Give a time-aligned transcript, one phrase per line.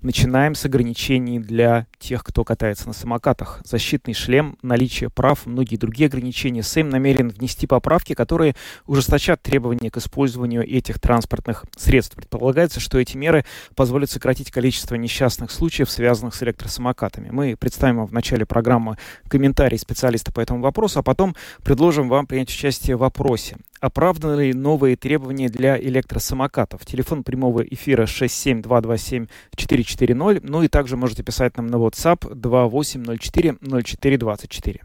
[0.00, 3.60] Начинаем с ограничений для тех, кто катается на самокатах.
[3.64, 6.62] Защитный шлем, наличие прав, многие другие ограничения.
[6.62, 8.54] Сэм намерен внести поправки, которые
[8.86, 12.14] ужесточат требования к использованию этих транспортных средств.
[12.14, 13.44] Предполагается, что эти меры
[13.74, 17.30] позволят сократить количество несчастных случаев, связанных с электросамокатами.
[17.30, 21.34] Мы представим в начале программы комментарий специалиста по этому вопросу, а потом
[21.64, 23.56] предложим вам принять участие в вопросе.
[23.80, 26.84] Оправданы ли новые требования для электросамокатов?
[26.84, 30.40] Телефон прямого эфира 67227-440.
[30.42, 34.80] Ну и также можете писать нам на WhatsApp 2804-0424.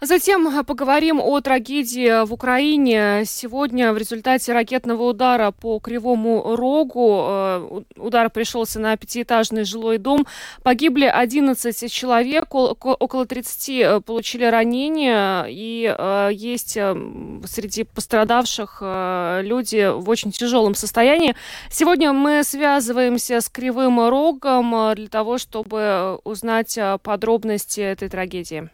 [0.00, 3.24] Затем э, поговорим о трагедии в Украине.
[3.26, 10.24] Сегодня в результате ракетного удара по Кривому Рогу, э, удар пришелся на пятиэтажный жилой дом,
[10.62, 15.92] погибли 11 человек, около 30 э, получили ранения, и
[16.32, 21.34] есть среди пострадавших люди в очень тяжелом состоянии.
[21.70, 28.70] Сегодня мы связываемся с Кривым Рогом для того, чтобы узнать подробности этой трагедии.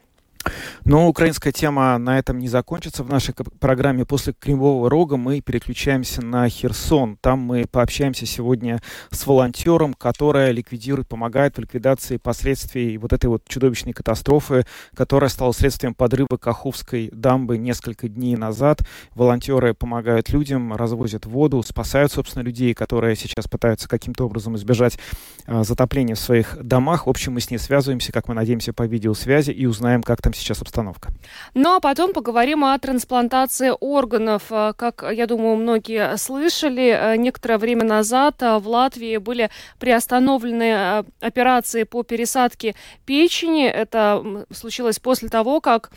[0.84, 3.02] Но украинская тема на этом не закончится.
[3.02, 7.16] В нашей программе после Кремового рога мы переключаемся на Херсон.
[7.20, 13.42] Там мы пообщаемся сегодня с волонтером, которая ликвидирует, помогает в ликвидации последствий вот этой вот
[13.48, 18.80] чудовищной катастрофы, которая стала следствием подрыва Каховской дамбы несколько дней назад.
[19.14, 24.98] Волонтеры помогают людям, развозят воду, спасают, собственно, людей, которые сейчас пытаются каким-то образом избежать
[25.46, 27.06] а, затопления в своих домах.
[27.06, 30.34] В общем, мы с ней связываемся, как мы надеемся, по видеосвязи и узнаем, как там
[30.34, 31.10] сейчас обстановка.
[31.54, 34.44] Ну а потом поговорим о трансплантации органов.
[34.50, 41.04] Э, как, я думаю, многие слышали, э, некоторое время назад э, в Латвии были приостановлены
[41.20, 42.74] операции по пересадке
[43.06, 43.66] печени.
[43.66, 45.90] Это случилось после того, как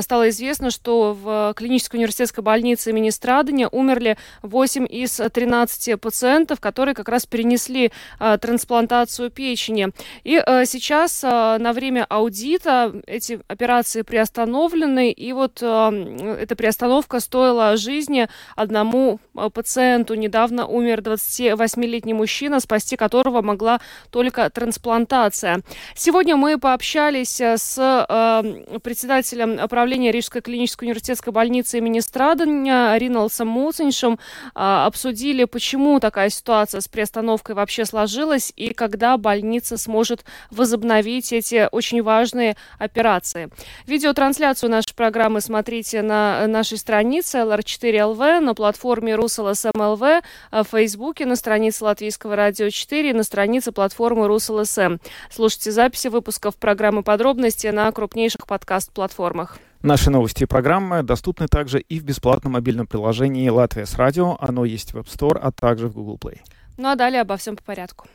[0.00, 6.94] стало известно, что в клинической университетской больнице имени Страдания умерли 8 из 13 пациентов, которые
[6.94, 9.88] как раз перенесли трансплантацию печени.
[10.24, 17.76] И сейчас на время аудита эти операции операции приостановлены, и вот э, эта приостановка стоила
[17.76, 20.14] жизни одному э, пациенту.
[20.14, 25.62] Недавно умер 28-летний мужчина, спасти которого могла только трансплантация.
[25.94, 33.48] Сегодня мы пообщались э, с э, председателем правления Рижской клинической университетской больницы имени Страдания Риналсом
[33.48, 34.16] Муциншем, э,
[34.54, 42.02] обсудили, почему такая ситуация с приостановкой вообще сложилась и когда больница сможет возобновить эти очень
[42.02, 43.50] важные операции.
[43.86, 51.36] Видеотрансляцию нашей программы смотрите на нашей странице LR4LV, на платформе RusLSM.LV, э, в Фейсбуке, на
[51.36, 55.00] странице Латвийского радио 4, на странице платформы RusLSM.
[55.30, 59.58] Слушайте записи выпусков программы «Подробности» на крупнейших подкаст-платформах.
[59.82, 64.36] Наши новости и программы доступны также и в бесплатном мобильном приложении «Латвия с радио».
[64.40, 66.38] Оно есть в App Store, а также в Google Play.
[66.76, 68.06] Ну а далее обо всем по порядку.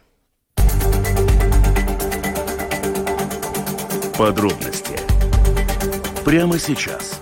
[4.17, 4.86] Подробности
[6.27, 7.21] прямо сейчас.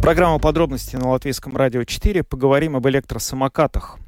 [0.00, 2.22] Программа подробности на Латвийском радио 4.
[2.22, 3.98] Поговорим об электросамокатах.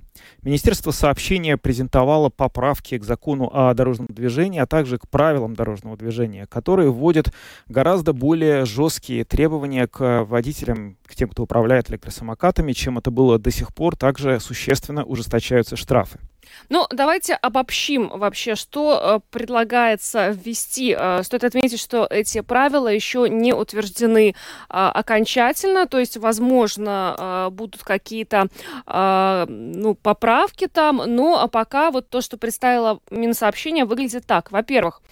[0.42, 6.46] Министерство сообщения презентовало поправки к закону о дорожном движении, а также к правилам дорожного движения,
[6.46, 7.34] которые вводят
[7.66, 13.50] гораздо более жесткие требования к водителям, к тем, кто управляет электросамокатами, чем это было до
[13.50, 13.96] сих пор.
[13.96, 16.20] Также существенно ужесточаются штрафы.
[16.68, 20.94] Ну, давайте обобщим вообще, что э, предлагается ввести.
[20.98, 24.32] Э, стоит отметить, что эти правила еще не утверждены э,
[24.68, 28.48] окончательно, то есть, возможно, э, будут какие-то
[28.86, 34.50] э, ну, поправки там, но а пока вот то, что представило Минсообщение, выглядит так.
[34.50, 35.02] Во-первых,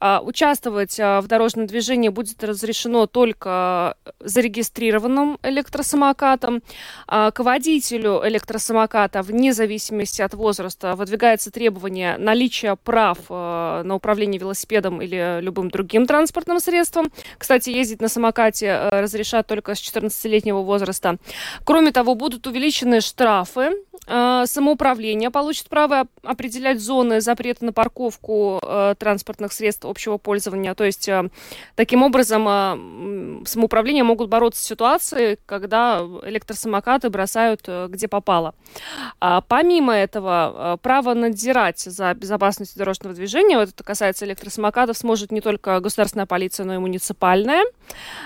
[0.00, 6.62] э, участвовать э, в дорожном движении будет разрешено только зарегистрированным электросамокатом.
[7.08, 14.40] Э, к водителю электросамоката, вне зависимости от возраста, выдвигается требование наличия прав э, на управление
[14.40, 17.10] велосипедом или любым другим транспортным средством.
[17.38, 21.16] Кстати, ездить на самокате э, разрешат только с 14-летнего возраста.
[21.64, 23.72] Кроме того, будут увеличены штрафы
[24.06, 28.60] Э, самоуправление получит право определять зоны запрета на парковку
[28.98, 30.74] транспортных средств общего пользования.
[30.74, 31.08] То есть
[31.76, 38.54] таким образом самоуправление могут бороться с ситуацией, когда электросамокаты бросают где попало.
[39.20, 45.40] А помимо этого, право надзирать за безопасностью дорожного движения, вот это касается электросамокатов, сможет не
[45.40, 47.64] только государственная полиция, но и муниципальная.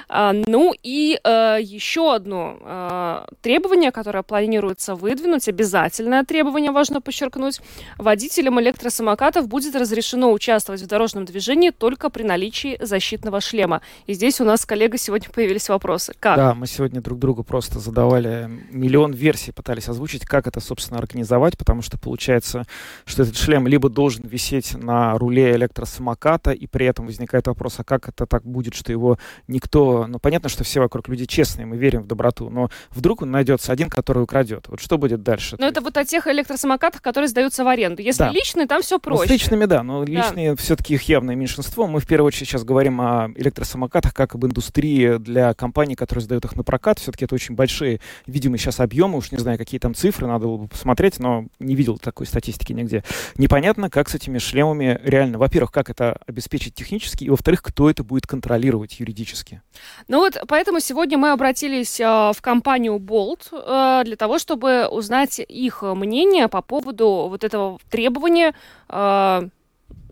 [0.08, 7.00] А, ну и э, еще одно э, требование, которое планируется выдвинуть, обязательно обязательное требование, важно
[7.00, 7.60] подчеркнуть.
[7.98, 13.80] Водителям электросамокатов будет разрешено участвовать в дорожном движении только при наличии защитного шлема.
[14.06, 14.66] И здесь у нас с
[14.98, 16.14] сегодня появились вопросы.
[16.18, 16.36] Как?
[16.36, 21.56] Да, мы сегодня друг другу просто задавали миллион версий, пытались озвучить, как это, собственно, организовать,
[21.56, 27.06] потому что получается, что этот шлем либо должен висеть на руле электросамоката, и при этом
[27.06, 30.06] возникает вопрос, а как это так будет, что его никто...
[30.06, 33.72] Ну, понятно, что все вокруг люди честные, мы верим в доброту, но вдруг он найдется
[33.72, 34.66] один, который украдет.
[34.68, 35.56] Вот что будет дальше?
[35.58, 38.02] Но это вот о тех электросамокатах, которые сдаются в аренду.
[38.02, 38.30] Если да.
[38.30, 39.22] личные, там все проще.
[39.22, 40.56] Ну, с личными, да, но личные да.
[40.56, 41.86] все-таки их явное меньшинство.
[41.86, 46.44] Мы в первую очередь сейчас говорим о электросамокатах как об индустрии для компаний, которые сдают
[46.44, 46.98] их на прокат.
[46.98, 49.18] Все-таки это очень большие, видимо, сейчас объемы.
[49.18, 52.72] Уж не знаю, какие там цифры, надо было бы посмотреть, но не видел такой статистики
[52.72, 53.02] нигде.
[53.36, 58.04] Непонятно, как с этими шлемами реально, во-первых, как это обеспечить технически, и во-вторых, кто это
[58.04, 59.62] будет контролировать юридически.
[60.08, 65.38] Ну вот, поэтому сегодня мы обратились э, в компанию Bolt э, для того, чтобы узнать
[65.40, 68.54] их мнение по поводу вот этого требования
[68.88, 69.48] э,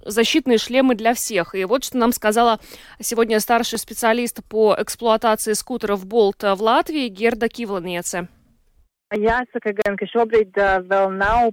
[0.04, 1.54] защитные шлемы для всех.
[1.54, 2.60] И вот что нам сказала
[3.00, 8.28] сегодня старший специалист по эксплуатации скутеров Болт в Латвии Герда Кивланиece.
[9.12, 10.56] Jāsaka gan, ka šobrīd
[10.88, 11.52] vēl nav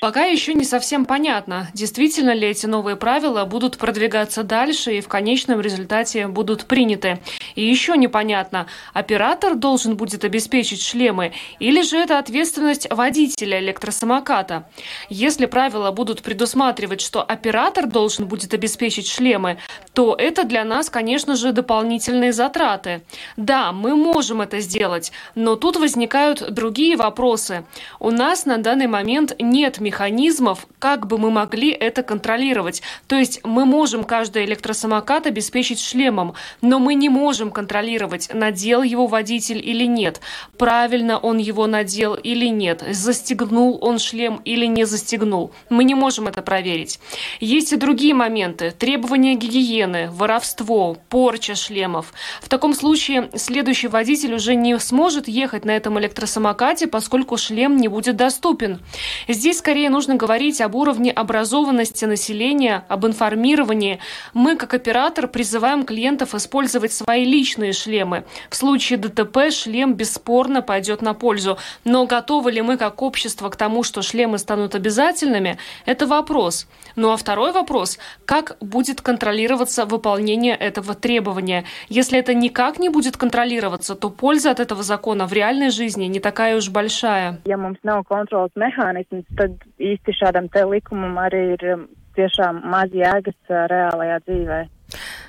[0.00, 5.08] Пока еще не совсем понятно, действительно ли эти новые правила будут продвигаться дальше и в
[5.08, 7.20] конечном результате будут приняты.
[7.54, 14.68] И еще непонятно, оператор должен будет обеспечить шлемы или же это ответственность водителя электросамоката.
[15.10, 19.58] Если правила будут предусматривать, что оператор должен будет обеспечить шлемы,
[19.92, 23.02] то это для нас, конечно же, дополнительные затраты.
[23.36, 27.65] Да, мы можем это сделать, но тут возникают другие вопросы.
[28.00, 32.82] У нас на данный момент нет механизмов, как бы мы могли это контролировать.
[33.06, 39.06] То есть мы можем каждый электросамокат обеспечить шлемом, но мы не можем контролировать, надел его
[39.06, 40.20] водитель или нет,
[40.58, 45.52] правильно он его надел или нет, застегнул он шлем или не застегнул.
[45.68, 47.00] Мы не можем это проверить.
[47.40, 48.70] Есть и другие моменты.
[48.70, 52.12] Требования гигиены, воровство, порча шлемов.
[52.40, 57.78] В таком случае следующий водитель уже не сможет ехать на этом электросамокате, поскольку шлем шлем
[57.78, 58.80] не будет доступен.
[59.28, 63.98] Здесь скорее нужно говорить об уровне образованности населения, об информировании.
[64.34, 68.24] Мы, как оператор, призываем клиентов использовать свои личные шлемы.
[68.50, 71.56] В случае ДТП шлем бесспорно пойдет на пользу.
[71.84, 75.56] Но готовы ли мы, как общество, к тому, что шлемы станут обязательными,
[75.86, 76.66] это вопрос.
[76.94, 81.64] Ну а второй вопрос, как будет контролироваться выполнение этого требования?
[81.88, 86.20] Если это никак не будет контролироваться, то польза от этого закона в реальной жизни не
[86.20, 91.66] такая уж большая ja mums nav kontrolas mehānisms, tad īsti šādam te likumam arī ir
[91.74, 91.84] um,
[92.18, 94.60] tiešām maz jēgas uh, reālajā dzīvē.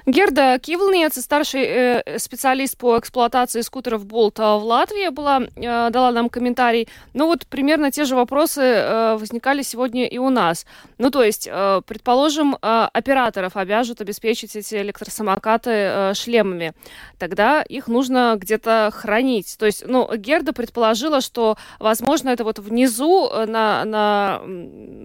[0.07, 6.29] Герда Кивлнец, старший э, специалист по эксплуатации скутеров Болт в Латвии, была, э, дала нам
[6.29, 6.87] комментарий.
[7.13, 10.65] Ну вот примерно те же вопросы э, возникали сегодня и у нас.
[10.97, 11.49] Ну то есть,
[11.85, 16.73] предположим, операторов обяжут обеспечить эти электросамокаты шлемами.
[17.19, 19.57] Тогда их нужно где-то хранить.
[19.59, 24.41] То есть, ну, Герда предположила, что, возможно, это вот внизу на, на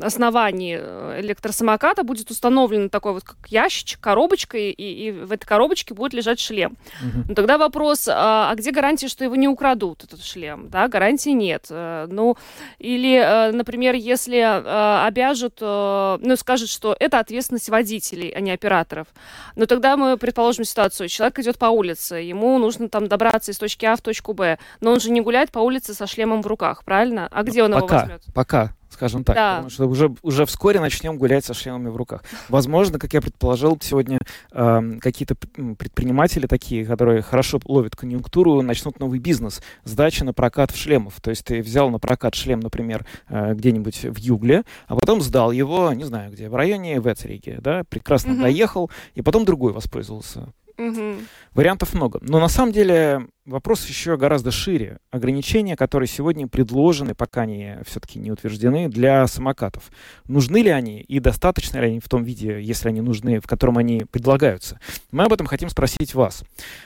[0.03, 6.13] основании электросамоката будет установлен такой вот как ящичек, коробочка, и и в этой коробочке будет
[6.15, 6.77] лежать шлем.
[7.03, 7.25] Угу.
[7.29, 10.69] Ну, тогда вопрос, а, а где гарантия, что его не украдут, этот шлем?
[10.69, 11.67] Да, гарантии нет.
[11.71, 12.37] Э, ну,
[12.79, 19.09] или, э, например, если э, обяжут, ну, скажут, что это ответственность водителей, а не операторов.
[19.57, 21.09] Но тогда мы предположим ситуацию.
[21.09, 24.93] Человек идет по улице, ему нужно там добраться из точки А в точку Б, но
[24.93, 27.29] он же не гуляет по улице со шлемом в руках, правильно?
[27.31, 28.23] А где он пока, его возьмет?
[28.35, 29.37] Пока, скажем так.
[29.37, 29.57] Да.
[29.57, 32.23] Потому что уже, уже вскоре начнем гулять со шлемами в руках.
[32.49, 34.19] Возможно, как я предположил, сегодня
[34.53, 39.63] э, какие-то предприниматели такие, которые хорошо ловят конъюнктуру, начнут новый бизнес.
[39.85, 41.21] Сдача на прокат в шлемов.
[41.21, 45.53] То есть ты взял на прокат шлем, например, э, где-нибудь в Югле, а потом сдал
[45.53, 48.43] его, не знаю где, в районе Вецериги, да, прекрасно угу.
[48.43, 50.53] доехал, и потом другой воспользовался.
[50.79, 51.17] Угу.
[51.55, 52.19] Вариантов много.
[52.23, 54.99] Но на самом деле вопрос еще гораздо шире.
[55.11, 59.91] Ограничения, которые сегодня предложены, пока они все-таки не утверждены, для самокатов.
[60.27, 63.79] Нужны ли они и достаточно ли они в том виде, если они нужны, в котором
[63.79, 64.79] они предлагаются?
[65.11, 66.45] Мы об этом хотим спросить вас.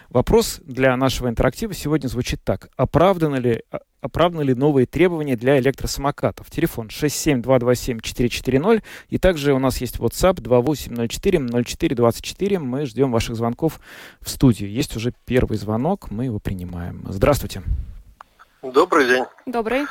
[0.08, 2.70] Вопрос для нашего интерактива сегодня звучит так.
[2.76, 6.50] Оправданы ли, а, оправданы ли новые требования для электросамокатов?
[6.50, 8.82] Телефон 67227-440.
[9.10, 12.58] И также у нас есть WhatsApp 2804-0424.
[12.58, 13.80] Мы ждем ваших звонков
[14.20, 14.70] в студию.
[14.70, 17.02] Есть уже первый звонок, мы его принимаем.
[17.08, 17.60] Здравствуйте.
[18.62, 19.24] Добрый день.
[19.46, 19.84] Добрый.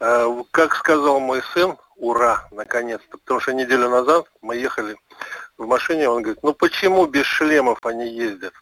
[0.00, 3.18] Э, Как сказал мой сын, ура, наконец-то.
[3.18, 4.96] Потому что неделю назад мы ехали
[5.58, 8.54] в машине, он говорит, ну почему без шлемов они ездят?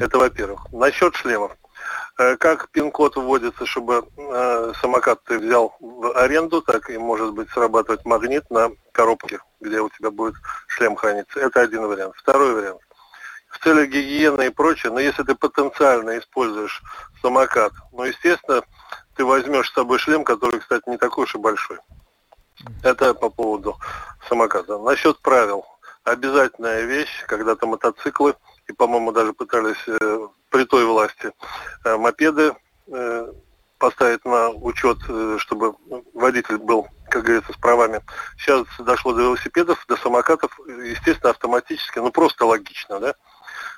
[0.00, 0.66] Это во-первых.
[0.72, 1.52] Насчет шлемов.
[2.18, 7.48] Э, Как пин-код вводится, чтобы э, самокат ты взял в аренду, так и может быть
[7.50, 10.34] срабатывать магнит на коробке, где у тебя будет
[10.66, 11.38] шлем храниться.
[11.38, 12.14] Это один вариант.
[12.16, 12.80] Второй вариант.
[13.54, 16.82] В целях гигиены и прочее, но если ты потенциально используешь
[17.22, 18.62] самокат, ну, естественно,
[19.16, 21.78] ты возьмешь с собой шлем, который, кстати, не такой уж и большой.
[22.82, 23.76] Это по поводу
[24.28, 24.78] самоката.
[24.78, 25.64] Насчет правил.
[26.02, 28.34] Обязательная вещь, когда-то мотоциклы,
[28.66, 31.32] и, по-моему, даже пытались э, при той власти
[31.84, 32.54] э, мопеды
[32.88, 33.32] э,
[33.78, 35.74] поставить на учет, э, чтобы
[36.12, 38.02] водитель был, как говорится, с правами.
[38.36, 43.14] Сейчас дошло до велосипедов, до самокатов, естественно, автоматически, ну просто логично, да?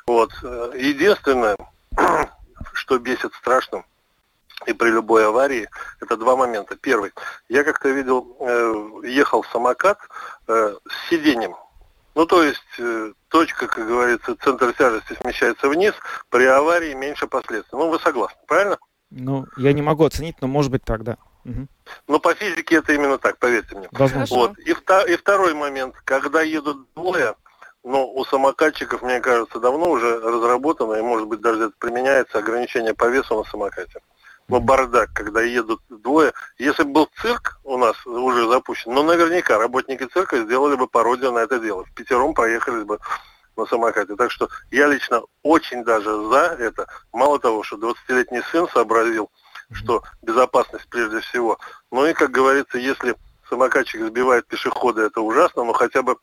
[0.07, 0.33] Вот.
[0.75, 1.57] Единственное,
[2.73, 3.85] что бесит страшно,
[4.67, 5.69] и при любой аварии,
[6.01, 6.77] это два момента.
[6.77, 7.13] Первый.
[7.49, 9.99] Я как-то видел, э, ехал самокат
[10.49, 11.55] э, с сиденьем.
[12.15, 15.93] Ну, то есть э, точка, как говорится, центр тяжести смещается вниз,
[16.31, 17.79] при аварии меньше последствий.
[17.79, 18.79] Ну, вы согласны, правильно?
[19.11, 21.19] Ну, я не могу оценить, но может быть так, да.
[21.45, 21.69] Мгм.
[22.09, 23.89] Но по физике это именно так, поверьте мне.
[23.93, 24.35] Возможно.
[24.35, 24.59] Вот.
[24.59, 27.35] И, вта- и второй момент, когда едут двое,
[27.87, 32.95] ну, у самокатчиков, мне кажется, давно уже разработано, и, может быть, даже это применяется ограничение
[32.95, 34.01] по весу на самокате.
[34.49, 36.33] Но бардак, когда едут двое.
[36.59, 41.31] Если бы был цирк у нас уже запущен, ну, наверняка работники цирка сделали бы пародию
[41.31, 41.85] на это дело.
[41.85, 42.99] В пятером проехались бы
[43.57, 44.17] на самокате.
[44.17, 46.89] Так что я лично очень даже за это.
[47.13, 49.31] Мало того, что 20-летний сын сообразил,
[49.71, 51.59] что безопасность прежде всего.
[51.93, 53.15] Ну и, как говорится, если
[53.49, 56.17] самокатчик сбивает пешехода, это ужасно, но хотя бы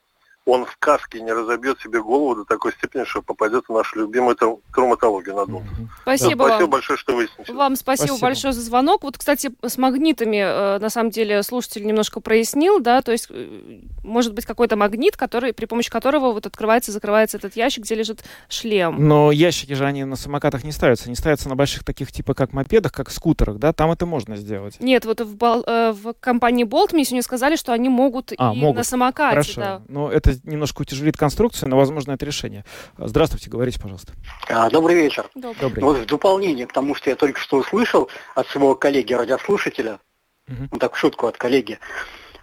[0.46, 4.36] он в каске не разобьет себе голову до такой степени, что попадет в нашу любимую
[4.36, 5.64] трау- травматологию надолго.
[5.66, 5.90] Мгм.
[6.02, 6.70] Спасибо Спасибо вам.
[6.70, 7.52] большое, что выяснили.
[7.52, 8.28] Вам спасибо, Спасибо.
[8.28, 9.04] большое за звонок.
[9.04, 13.80] Вот, кстати, с магнитами, э, на самом деле, слушатель немножко прояснил, да, то есть э,
[14.04, 17.96] может быть какой-то магнит, который, при помощи которого вот открывается и закрывается этот ящик, где
[17.96, 19.08] лежит шлем.
[19.08, 21.06] Но ящики же они на самокатах не ставятся.
[21.06, 23.72] Они ставятся на больших таких типа как мопедах, как скутерах, да?
[23.72, 24.76] Там это можно сделать.
[24.82, 28.58] Нет, вот в, э, в компании Bolt мне сегодня сказали, что они могут А, и
[28.58, 28.78] могут.
[28.80, 29.62] на самокате, Хорошо.
[29.62, 29.82] да.
[29.88, 32.66] Но это немножко утяжелит конструкцию, но возможно это решение.
[32.98, 34.13] Здравствуйте, говорите, пожалуйста.
[34.50, 35.30] А, Добрый вечер.
[35.36, 35.84] Добрый.
[35.84, 40.00] Вот в дополнение к тому, что я только что услышал от своего коллеги-радиослушателя,
[40.48, 40.70] Мгм.
[40.72, 41.80] ну так в шутку от коллеги,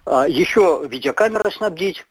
[0.05, 2.05] а, еще видеокамеры снабдить,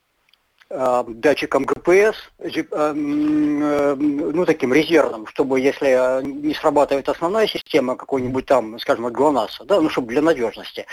[0.73, 8.79] а, датчиком м, э, ну таким резервным, чтобы если не срабатывает основная система какой-нибудь там,
[8.79, 10.87] скажем, от ГЛОНАССа, да, ну чтобы для надежности.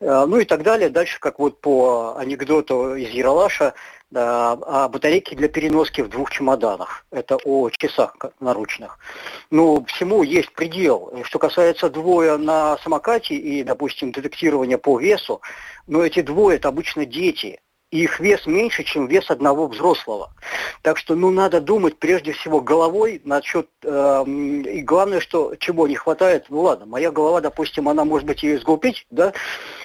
[0.00, 0.88] Ну и так далее.
[0.90, 3.74] Дальше, как вот по анекдоту из Яралаша,
[4.14, 7.04] да, о батарейке для переноски в двух чемоданах.
[7.10, 8.98] Это о часах наручных.
[9.50, 11.12] Ну, всему есть предел.
[11.24, 15.42] Что касается двое на самокате и, допустим, детектирования по весу,
[15.88, 17.60] ну, эти двое– это обычно дети.
[17.90, 20.32] И их вес меньше, чем вес одного взрослого.
[20.82, 23.68] Так что, ну, надо думать прежде всего головой насчет...
[23.82, 28.44] эм, и главное, что чего не хватает, ну, ладно, моя голова, допустим, она может быть
[28.44, 29.32] и сглупить, да,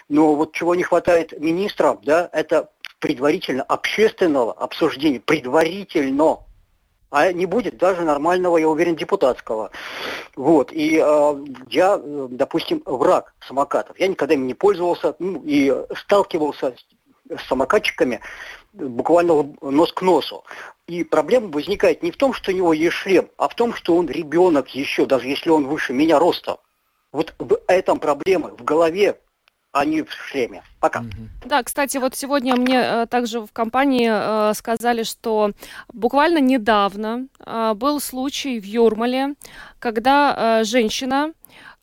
[0.08, 2.70] но вот чего не хватает министрам, да, это
[3.00, 6.40] предварительно общественного обсуждения, предварительно,
[7.12, 9.72] а не будет даже нормального, я уверен, депутатского.
[10.36, 14.00] Вот, и э, я, э, допустим, враг самокатов.
[14.00, 18.22] Я никогда ими не пользовался ну, и сталкивался с, самокатчиками
[18.74, 20.44] буквально нос к носу.
[20.88, 23.96] И проблема возникает не в том, что у него есть шлем, а в том, что
[23.96, 26.58] он ребенок еще, даже если он выше меня ростом.
[27.12, 29.20] Вот в этом проблема, в голове,
[29.72, 30.64] а не в шлеме.
[30.80, 31.04] Пока.
[31.46, 35.52] Да, кстати, вот сегодня мне э, также в компании э, сказали, что
[35.94, 39.36] буквально недавно э, был случай в Юрмале,
[39.80, 41.34] когда женщина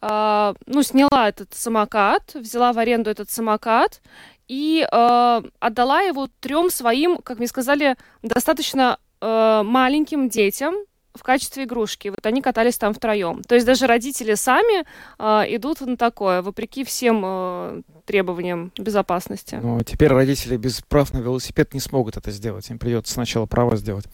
[0.03, 4.03] ну, сняла этот самокат, взяла в аренду этот самокат
[4.47, 10.75] и отдала его трем своим, как мне сказали, достаточно маленьким детям
[11.17, 12.09] в качестве игрушки.
[12.09, 13.43] Вот они катались там втроем.
[13.43, 14.85] То есть даже родители сами
[15.19, 19.59] э, идут на такое, вопреки всем э, требованиям безопасности.
[19.63, 22.69] Но теперь родители без прав на велосипед не смогут это сделать.
[22.71, 24.07] Им придется сначала право сделать.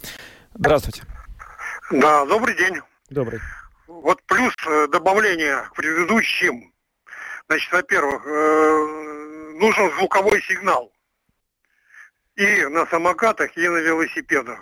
[0.55, 1.03] Здравствуйте.
[1.91, 2.81] Да, добрый день.
[3.11, 3.41] Добрый.
[3.87, 6.73] вот плюс э, добавление к предыдущим.
[7.49, 10.91] Значит, во-первых, э, нужен звуковой сигнал.
[12.37, 14.59] И на самокатах, и на велосипедах.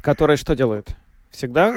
[0.00, 0.94] Который что делает?
[1.34, 1.72] Всегда?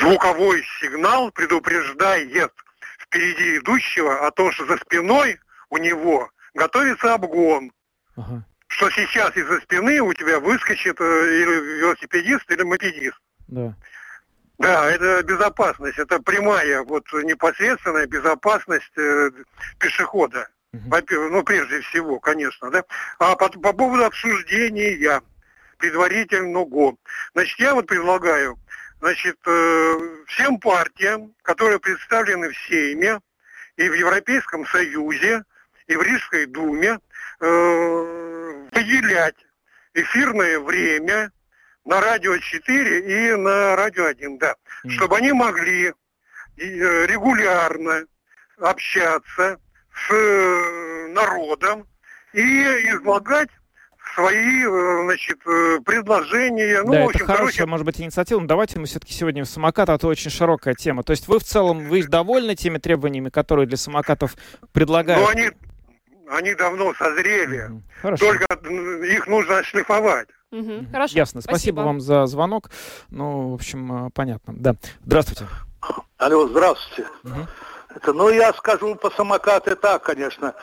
[0.00, 2.52] Звуковой сигнал предупреждает
[2.98, 5.38] впереди идущего о том, что за спиной
[5.68, 7.70] у него готовится обгон.
[8.16, 13.18] Ага, Что сейчас из-за спины у тебя выскочит э, или велосипедист, или мопедист.
[13.48, 13.74] да.
[14.58, 19.30] Да, это безопасность, это прямая, вот непосредственная безопасность э,
[19.78, 20.46] пешехода.
[20.72, 22.84] Во-первых, ну, прежде всего, конечно, да.
[23.18, 25.20] А по, по поводу обсуждения
[25.82, 26.96] предварительного,
[27.34, 28.56] значит, я вот предлагаю,
[29.00, 29.98] значит, э,
[30.28, 33.18] всем партиям, которые представлены в Сейме
[33.76, 35.42] и в Европейском Союзе,
[35.88, 37.00] и в Рижской Думе,
[37.40, 39.34] э, выделять
[39.94, 41.32] эфирное время
[41.84, 44.92] на радио 4 и на радио 1, да, Мгм.
[44.94, 45.92] чтобы они могли э,
[47.06, 48.04] регулярно
[48.58, 49.58] общаться
[50.06, 50.12] с
[51.08, 51.88] народом
[52.32, 52.40] и
[52.94, 53.50] излагать
[54.14, 56.82] свои, э, значит, э, предложения.
[56.82, 59.44] Ну, да, в это общем, хорошая, короче, может быть, инициатива, но давайте мы все-таки сегодня
[59.44, 61.02] в самокат, а то очень широкая тема.
[61.02, 64.36] То есть вы в целом, вы довольны теми требованиями, которые для самокатов
[64.72, 65.22] предлагают?
[65.22, 65.50] ну, они,
[66.28, 67.70] они давно созрели.
[68.00, 68.26] Хорошо.
[68.26, 68.46] Только
[69.04, 70.28] их нужно шлифовать.
[70.50, 71.16] Мгм, Хорошо.
[71.16, 71.40] Ясно.
[71.40, 71.80] Спасибо.
[71.80, 72.70] вам за звонок.
[73.10, 74.54] Ну, в общем, э, понятно.
[74.56, 74.74] Да.
[75.04, 75.46] Здравствуйте.
[76.18, 77.10] Алло, здравствуйте.
[77.22, 77.48] Мгм.
[77.94, 80.54] Это, ну, я скажу по самокаты так, конечно.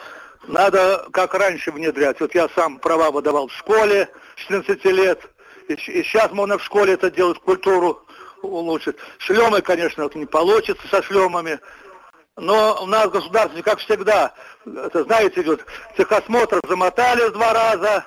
[0.47, 2.19] Надо, как раньше, внедрять.
[2.19, 5.21] Вот я сам права выдавал в школе с 14 лет.
[5.67, 8.01] И, сейчас можно в школе это делать, культуру
[8.41, 8.95] улучшить.
[9.17, 11.59] Шлемы, конечно, вот не получится со шлемами.
[12.37, 14.33] Но у нас в государстве, как всегда,
[14.65, 15.65] это, знаете, идет
[15.97, 18.05] техосмотр замотали два раза,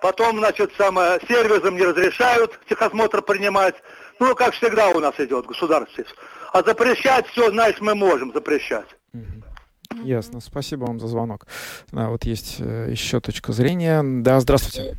[0.00, 3.74] потом, значит, самое, сервисом не разрешают техосмотр принимать.
[4.18, 6.06] Ну, как всегда у нас идет в государстве.
[6.52, 8.86] А запрещать все, знаешь, мы можем запрещать.
[10.04, 10.40] Ясно.
[10.40, 11.46] Спасибо вам за звонок.
[11.92, 14.02] Да, вот есть э, еще точка зрения.
[14.02, 14.96] Да, здравствуйте.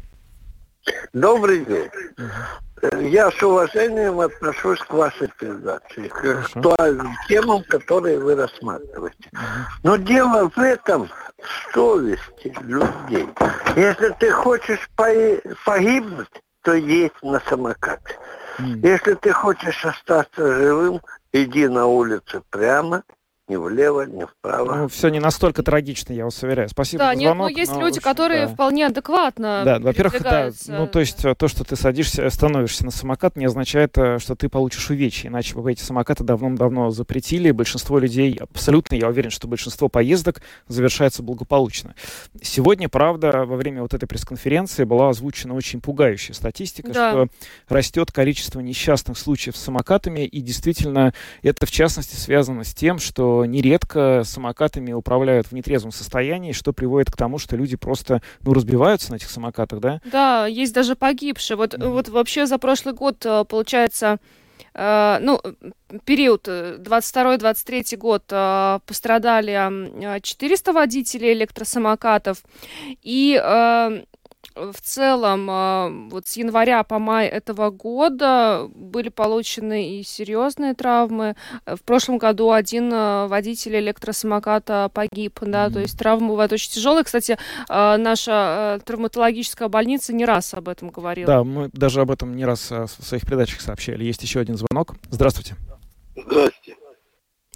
[1.14, 1.90] Добрый день.
[3.10, 9.30] Я с уважением отношусь к вашей передаче, к актуальным темам, которые вы рассматриваете.
[9.84, 11.10] Но дело в этом
[11.74, 13.28] совести людей.
[13.76, 16.30] Если ты хочешь погибнуть,
[16.62, 18.16] то едь на самокате.
[18.60, 21.02] Если ты хочешь остаться живым,
[21.32, 23.04] иди на улицу прямо,
[23.48, 24.76] ни влево, ни вправо.
[24.76, 26.68] Ну, все не настолько трагично, я вас уверяю.
[26.68, 27.52] Спасибо Да, за нет, звонок.
[27.52, 28.54] но есть но, люди, общем, которые да.
[28.54, 32.92] вполне адекватно Да, во-первых, да, ну то есть э, то, что ты садишься, становишься на
[32.92, 37.52] самокат, не означает, э, что ты получишь увечья, иначе бы эти самокаты давным-давно запретили.
[37.52, 41.96] Большинство людей, абсолютно, я уверен, что большинство поездок завершается благополучно.
[42.42, 47.12] Сегодня, правда, во время вот этой пресс-конференции была озвучена очень пугающая статистика, Да.
[47.12, 47.28] что
[47.70, 53.37] растет количество несчастных случаев с самокатами, и действительно это в частности связано с тем, что
[53.46, 59.12] нередко самокатами управляют в нетрезвом состоянии, что приводит к тому, что люди просто ну, разбиваются
[59.12, 60.02] на этих самокатах, да?
[60.12, 61.58] Да, есть даже погибшие.
[61.58, 61.92] Вот, Мгм.
[61.92, 64.18] вот вообще за прошлый год, э, получается,
[64.74, 65.40] э, ну,
[66.06, 72.44] период э, 22-23 год э, пострадали м, э, 400 водителей электросамокатов.
[73.04, 73.40] И
[74.74, 81.36] в целом э, вот с января по май этого года были получены и серьезные травмы.
[81.66, 85.82] Э, В прошлом году один э, водитель электросамоката погиб, да, то Мгм.
[85.82, 87.04] есть травмы бывают очень тяжелые.
[87.04, 87.38] Кстати,
[87.70, 91.28] э, наша травматологическая больница не раз об этом говорила.
[91.28, 94.04] Да, мы даже об этом не раз в своих передачах сообщали.
[94.04, 94.96] Есть еще один звонок.
[95.10, 95.56] Здравствуйте.
[96.16, 96.76] Здрасте.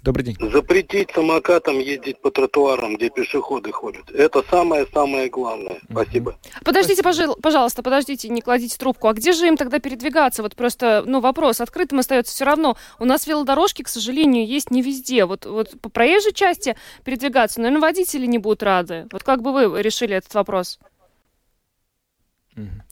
[0.02, 0.36] Добрый день.
[0.52, 4.10] Запретить самокатам ездить по тротуарам, где пешеходы ходят.
[4.10, 5.78] Это самое-самое главное.
[5.88, 6.36] Спасибо.
[6.64, 9.06] Подождите, пожал- пожалуйста, подождите, не кладите трубку.
[9.06, 10.42] А где же им тогда передвигаться?
[10.42, 12.76] Вот просто, ну, вопрос открытым остается все равно.
[12.98, 15.24] У нас велодорожки, к сожалению, есть не везде.
[15.24, 19.06] Вот, вот по проезжей части передвигаться, наверное, водители не будут рады.
[19.12, 20.80] Вот как бы вы решили этот вопрос?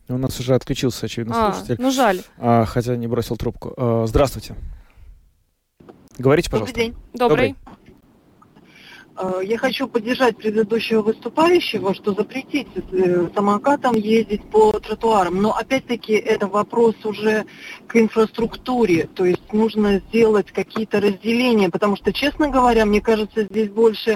[0.09, 2.21] У нас уже отключился, очевидно, А, слушатель, ну жаль.
[2.39, 3.75] а, хотя не бросил трубку.
[3.77, 4.55] А, Здравствуйте.
[6.21, 6.81] Говорите, Добрый пожалуйста.
[6.81, 6.95] день.
[7.15, 7.55] Добрый.
[9.17, 15.41] Э, Я хочу поддержать предыдущего выступающего, что запретить э, самокатам ездить по тротуарам.
[15.41, 17.47] Но опять-таки это вопрос уже
[17.87, 19.09] к инфраструктуре.
[19.15, 24.11] То есть нужно сделать какие-то разделения, потому что, честно говоря, мне кажется, здесь больше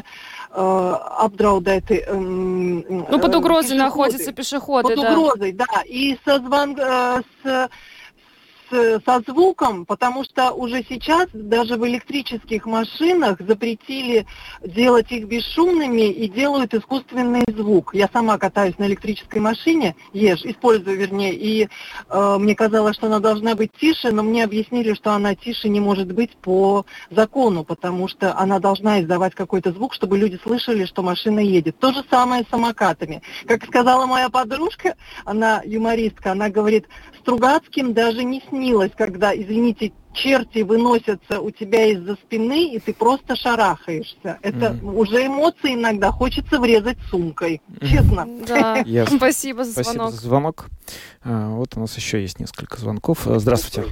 [0.51, 3.83] э, обдраудаеты, эм, Ну, под э, угрозой пешеходы.
[3.83, 5.11] находятся пешеходы, Под да.
[5.11, 5.83] угрозой, да.
[5.87, 6.77] И со звон...
[6.79, 7.69] э, с
[8.71, 14.27] с, со звуком, потому что уже сейчас даже в электрических машинах запретили
[14.63, 17.95] делать их бесшумными и делают искусственный звук.
[17.95, 21.69] Я сама катаюсь на электрической машине, ешь, использую, вернее, и
[22.09, 25.81] э, мне казалось, что она должна быть тише, но мне объяснили, что она тише не
[25.81, 31.03] может быть по закону, потому что она должна издавать какой-то звук, чтобы люди слышали, что
[31.03, 31.79] машина едет.
[31.79, 33.23] То же самое с самокатами.
[33.47, 36.87] Как сказала моя подружка, она юмористка, она говорит,
[37.25, 43.35] Стругацким даже не снилось, когда, извините, черти выносятся у тебя из-за спины, и ты просто
[43.35, 44.39] шарахаешься.
[44.43, 44.95] Это mm.
[44.95, 47.61] уже эмоции иногда хочется врезать сумкой.
[47.81, 48.27] Честно.
[48.47, 48.83] Да.
[48.85, 49.17] Yes.
[49.17, 49.87] Спасибо за звонок.
[49.87, 50.67] Спасибо за звонок.
[51.25, 53.27] А, вот у нас еще есть несколько звонков.
[53.27, 53.91] А, здравствуйте.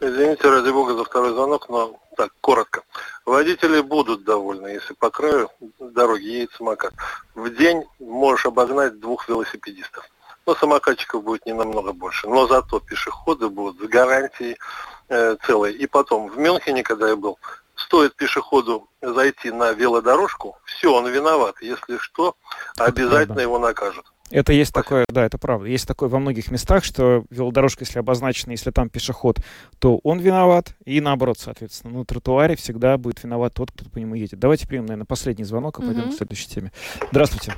[0.00, 2.82] Извините, ради бога, за второй звонок, но так, коротко.
[3.24, 5.48] Водители будут довольны, если по краю
[5.80, 6.92] дороги едет самокат.
[7.34, 10.08] В день можешь обогнать двух велосипедистов.
[10.46, 12.28] Но самокатчиков будет не намного больше.
[12.28, 14.56] Но зато пешеходы будут с гарантией
[15.08, 15.74] э, целой.
[15.74, 17.38] И потом, в Мюнхене, когда я был,
[17.76, 21.56] стоит пешеходу зайти на велодорожку, все, он виноват.
[21.60, 22.36] Если что,
[22.78, 24.06] обязательно его накажут.
[24.30, 25.68] Это есть такое, да, это правда.
[25.68, 29.36] Есть такое во многих местах, что велодорожка, если обозначена, если там пешеход,
[29.78, 31.98] то он виноват, и наоборот, соответственно.
[31.98, 34.38] На тротуаре всегда будет виноват тот, кто по нему едет.
[34.38, 36.12] Давайте примем, наверное, последний звонок, а пойдем mm-hmm.
[36.12, 36.72] к следующей теме.
[37.10, 37.54] Здравствуйте.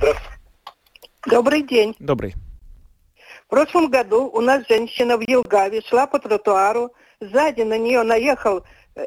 [1.25, 1.94] Добрый день.
[1.99, 2.35] Добрый.
[3.47, 8.65] В прошлом году у нас женщина в Елгаве шла по тротуару, сзади на нее наехал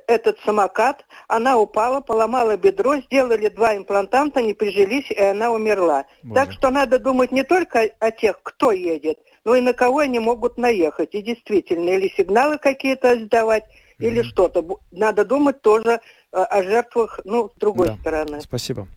[0.08, 6.06] этот самокат, она упала, поломала бедро, сделали два имплантанта, не прижились, и она умерла.
[6.24, 6.36] Боже.
[6.36, 10.20] Так что надо думать не только о тех, кто едет, но и на кого они
[10.20, 11.14] могут наехать.
[11.16, 14.06] И действительно, или сигналы какие-то сдавать, mm-hmm.
[14.06, 14.66] или что-то.
[14.92, 16.00] Надо думать тоже
[16.32, 17.98] о жертвах, ну, с другой да.
[17.98, 18.42] стороны.
[18.42, 18.88] Спасибо.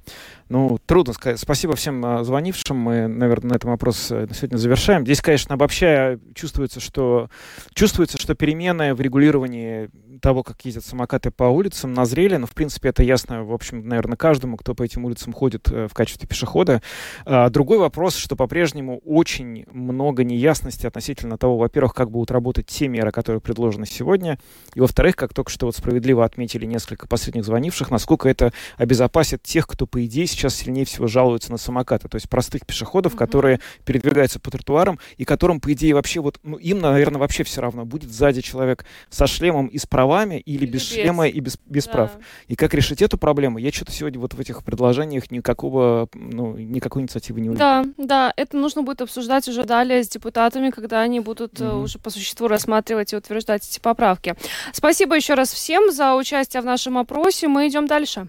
[0.52, 1.40] Ну, трудно сказать.
[1.40, 2.76] Спасибо всем а, звонившим.
[2.76, 5.02] Мы, наверное, на этом вопрос э, сегодня завершаем.
[5.06, 7.30] Здесь, конечно, обобщая, чувствуется, что
[7.72, 9.88] чувствуется, что перемены в регулировании
[10.20, 12.36] того, как ездят самокаты по улицам, назрели.
[12.36, 15.88] Но, в принципе, это ясно, в общем, наверное, каждому, кто по этим улицам ходит э,
[15.88, 16.82] в качестве пешехода.
[17.24, 22.88] А, другой вопрос, что по-прежнему очень много неясности относительно того, во-первых, как будут работать те
[22.88, 24.38] меры, которые предложены сегодня,
[24.74, 29.66] и, во-вторых, как только что вот справедливо отметили несколько последних звонивших, насколько это обезопасит тех,
[29.66, 33.18] кто, по идее, сейчас сильнее всего жалуются на самокаты, то есть простых пешеходов, mm-hmm.
[33.18, 37.60] которые передвигаются по тротуарам и которым, по идее, вообще вот, ну, им, наверное, вообще все
[37.60, 41.40] равно, будет сзади человек со шлемом и с правами или, или без, без шлема и
[41.40, 41.92] без, без да.
[41.92, 42.10] прав.
[42.48, 47.02] И как решить эту проблему, я что-то сегодня вот в этих предложениях никакого, ну, никакой
[47.02, 47.64] инициативы не увидел.
[47.64, 51.82] Да, да, это нужно будет обсуждать уже далее с депутатами, когда они будут mm-hmm.
[51.82, 54.34] уже по существу рассматривать и утверждать эти поправки.
[54.72, 57.48] Спасибо еще раз всем за участие в нашем опросе.
[57.48, 58.28] Мы идем дальше.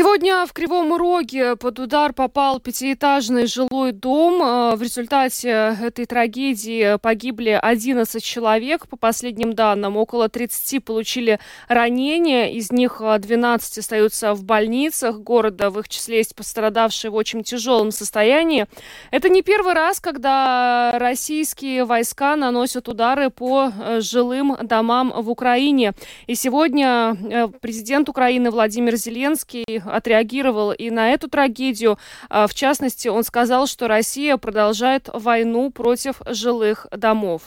[0.00, 4.42] Сегодня в Кривом Роге под удар попал пятиэтажный жилой дом.
[4.42, 8.88] Э, в результате этой трагедии погибли 11 человек.
[8.88, 12.46] По последним данным, около 30 получили ранения.
[12.46, 15.68] Из них 12 остаются в больницах города.
[15.68, 18.64] В их числе есть пострадавшие в очень тяжелом состоянии.
[19.10, 25.92] Это не первый раз, когда российские войска наносят удары по э, жилым домам в Украине.
[26.26, 31.98] И сегодня э, президент Украины Владимир Зеленский отреагировал и на эту трагедию.
[32.28, 37.42] А, в частности, он сказал, что Россия продолжает войну против жилых домов.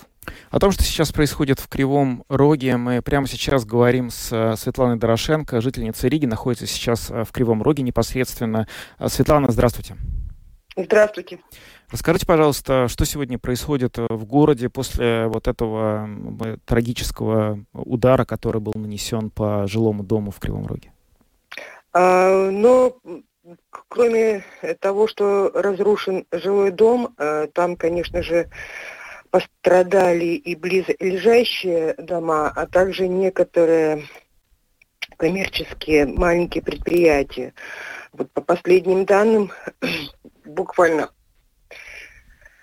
[0.49, 4.97] О том, что сейчас происходит в Кривом Роге, мы прямо сейчас говорим с э, Светланой
[4.97, 8.67] Дорошенко, жительницей Риги, находится сейчас э, в Кривом Роге непосредственно.
[8.99, 9.97] Э, Светлана, здравствуйте.
[10.75, 11.39] Здравствуйте.
[11.91, 16.10] Расскажите, пожалуйста, что сегодня происходит в городе после вот этого
[16.65, 20.92] трагического удара, который был нанесен по жилому дому в Кривом Роге?
[21.93, 22.97] А, но
[23.88, 24.43] кроме
[24.79, 28.49] того, что разрушен жилой дом, а, там, конечно же,
[29.29, 34.03] пострадали и близлежащие дома, а также некоторые
[35.17, 37.53] коммерческие маленькие предприятия.
[38.12, 39.51] Вот по последним данным,
[40.45, 41.10] буквально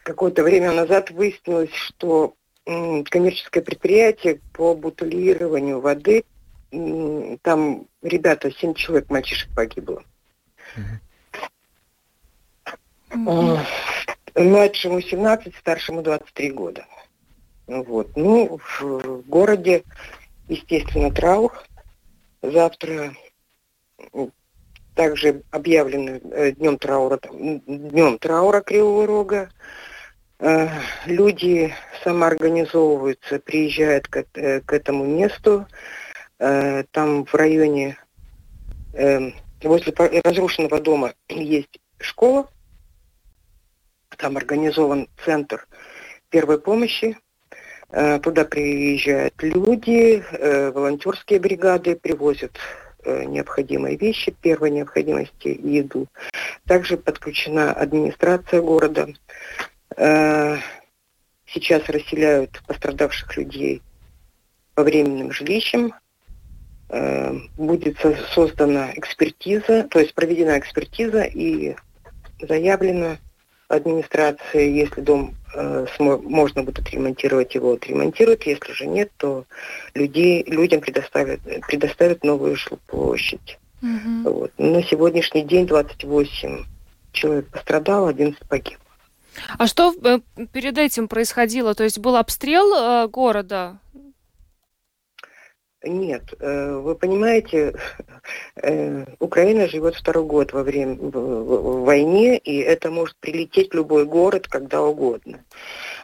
[0.03, 6.25] какое-то время назад выяснилось, что коммерческое предприятие по бутылированию воды
[6.71, 10.03] там ребята, семь человек, мальчишек погибло.
[13.13, 13.59] Mm-hmm.
[14.37, 16.87] Младшему 17, старшему 23 года.
[17.67, 18.17] Вот.
[18.17, 19.83] Ну, в городе,
[20.49, 21.53] естественно, траур.
[22.43, 23.13] Завтра
[24.95, 29.51] также объявлено э, днем траура, днем траура Кривого Рога.
[30.39, 30.69] Э,
[31.07, 35.67] люди самоорганизовываются, приезжают к, э, к этому месту.
[36.41, 37.99] Э, там в районе
[38.95, 39.31] э,
[39.63, 39.93] возле
[40.25, 42.49] разрушенного дома есть школа,
[44.17, 45.69] там организован центр
[46.31, 47.19] первой помощи.
[47.91, 52.59] Э, туда приезжают люди, э, волонтерские бригады привозят
[53.03, 56.07] необходимые вещи первой необходимости еду.
[56.67, 59.09] Также подключена администрация города.
[61.47, 63.81] Сейчас расселяют пострадавших людей
[64.75, 65.95] по временным жилищам.
[67.57, 67.99] Будет
[68.35, 71.77] создана экспертиза, то есть проведена экспертиза и
[72.41, 73.17] заявлено
[73.71, 79.45] администрации, если дом э, можно будет отремонтировать, его отремонтируют, если же нет, то
[79.95, 83.59] людей, людям предоставят, предоставят новую жилплощадь.
[83.83, 84.31] Угу.
[84.31, 84.53] Вот.
[84.59, 86.65] На сегодняшний день 28
[87.13, 88.79] человек пострадало, 11 погиб.
[89.59, 90.19] А что э,
[90.53, 91.75] перед этим происходило?
[91.75, 93.79] То есть был обстрел э, города?
[95.83, 97.75] Нет, э, вы понимаете,
[98.57, 104.47] э, Украина живет второй год во время в войне, и это может прилететь любой город
[104.47, 105.43] когда угодно.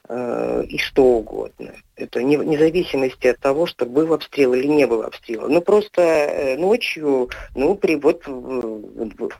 [0.08, 1.72] Э, и что угодно.
[1.96, 5.48] Это не, вне зависимости от того, что был обстрел или не был обстрел.
[5.48, 9.30] Ну просто э, ночью, ну при вот в,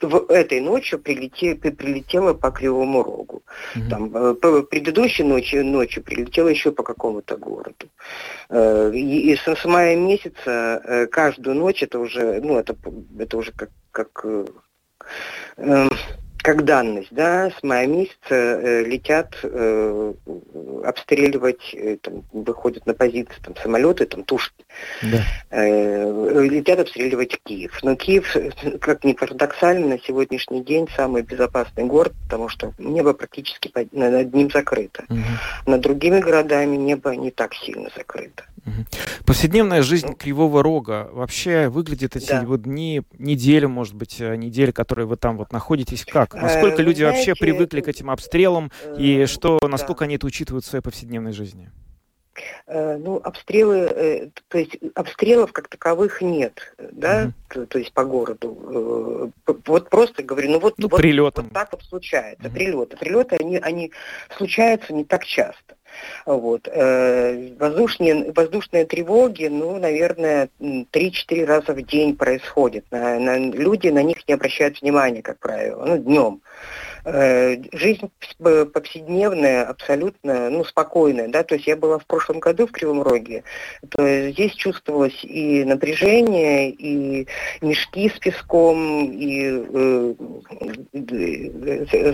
[0.00, 3.42] в этой ночью прилете, прилетело по Кривому Рогу.
[3.74, 3.88] Mm-hmm.
[3.90, 7.88] Там э, предыдущей ночью, ночью прилетело еще по какому-то городу.
[8.94, 12.76] И, и с, с мая месяца каждую ночь это уже, ну это
[13.18, 14.24] это уже как как
[15.56, 15.88] э,
[16.42, 20.14] как данность, да, с мая месяца э, летят э,
[20.84, 24.64] обстреливать, э, там, выходят на позиции там, самолеты, там, тушки,
[25.02, 25.22] да.
[25.50, 27.78] э, летят обстреливать Киев.
[27.82, 28.36] Но Киев,
[28.80, 34.34] как ни парадоксально, на сегодняшний день самый безопасный город, потому что небо практически под, над
[34.34, 35.04] ним закрыто.
[35.08, 35.70] Угу.
[35.70, 38.44] Над другими городами небо не так сильно закрыто.
[39.26, 42.42] Повседневная жизнь Кривого Рога вообще выглядит эти да.
[42.42, 46.31] вот дни, неделю, может быть, э, недели, которые вы там вот находитесь, как?
[46.34, 50.64] Насколько э, люди знаете, вообще привыкли к этим обстрелам и что, насколько они это учитывают
[50.64, 51.70] в своей повседневной жизни?
[52.66, 57.32] Э, ну, обстрелы, э, то есть обстрелов как таковых нет, да, угу.
[57.48, 59.32] то, то есть по городу.
[59.46, 61.44] Э, вот просто говорю, ну вот, ну, вот, прилетом.
[61.44, 62.48] вот так вот случается.
[62.48, 62.54] Угу.
[62.54, 62.96] Прилеты.
[62.96, 63.92] Прилеты, они, они
[64.36, 65.76] случаются не так часто.
[66.26, 66.68] Вот.
[66.68, 72.84] Воздушные, воздушные тревоги, ну, наверное, 3-4 раза в день происходят.
[72.90, 76.40] Люди на них не обращают внимания, как правило, ну, днем.
[77.04, 82.70] Э, жизнь повседневная, абсолютно, ну, спокойная, да, то есть я была в прошлом году в
[82.70, 83.42] Кривом Роге,
[83.90, 87.26] то есть здесь чувствовалось и напряжение, и
[87.60, 90.14] мешки с песком, и э,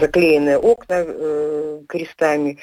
[0.00, 2.56] заклеенные окна э, крестами.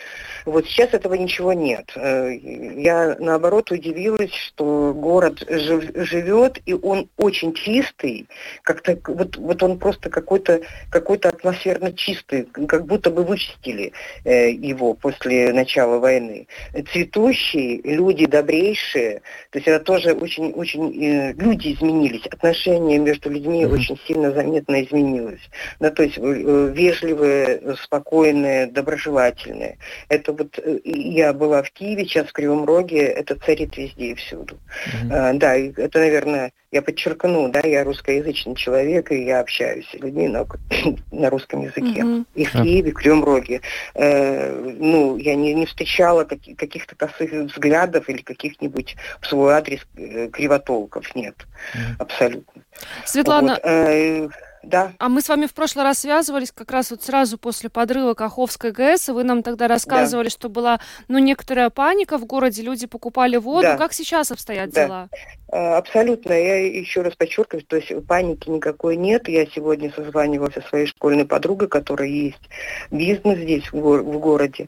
[0.45, 1.91] Вот сейчас этого ничего нет.
[1.95, 8.27] Э, я, наоборот, удивилась, что город жив, живет, и он очень чистый,
[8.63, 13.91] как-то, вот, вот он просто какой-то какой атмосферно чистый, чистый, как будто бы вычистили
[14.23, 16.47] э, его после начала войны.
[16.91, 23.63] Цветущий, люди добрейшие, то есть это тоже очень, очень, э, люди изменились, отношения между людьми
[23.63, 23.73] mm-hmm.
[23.73, 25.41] очень сильно заметно изменилось.
[25.79, 29.77] Да, то есть э, вежливые, спокойные, доброжелательные.
[30.09, 34.15] Это вот э, я была в Киеве, сейчас в Кривом Роге, это царит везде и
[34.15, 34.55] всюду.
[34.55, 35.11] Mm-hmm.
[35.11, 40.27] А, да, это, наверное, я подчеркну, да, я русскоязычный человек, и я общаюсь с людьми
[40.27, 40.45] на,
[41.11, 42.01] на русском языке.
[42.01, 42.25] Mm-hmm.
[42.35, 43.61] И в Киеве, в Кривом Роге.
[43.93, 49.79] Э, ну, я не, не встречала каких- каких-то косых взглядов или каких-нибудь в свой адрес
[49.95, 51.15] э, кривотолков.
[51.15, 51.95] Нет, mm-hmm.
[51.99, 52.61] абсолютно.
[53.05, 54.29] Светлана, вот, э,
[54.65, 54.93] да.
[54.99, 58.71] А мы с вами в прошлый раз связывались как раз вот сразу после подрыва Каховской
[58.71, 60.31] ГЭС, и вы нам тогда рассказывали, да.
[60.31, 63.61] что была, ну, некоторая паника в городе, люди покупали воду.
[63.61, 63.77] Да.
[63.77, 64.85] Как сейчас обстоят да.
[64.85, 65.09] дела?
[65.55, 66.33] А, абсолютно.
[66.33, 69.29] Я еще раз подчеркиваю, то есть паники никакой нет.
[69.29, 72.49] Я сегодня созванивалась со своей школьной подругой, которая есть
[72.91, 74.67] бизнес здесь, в, в городе.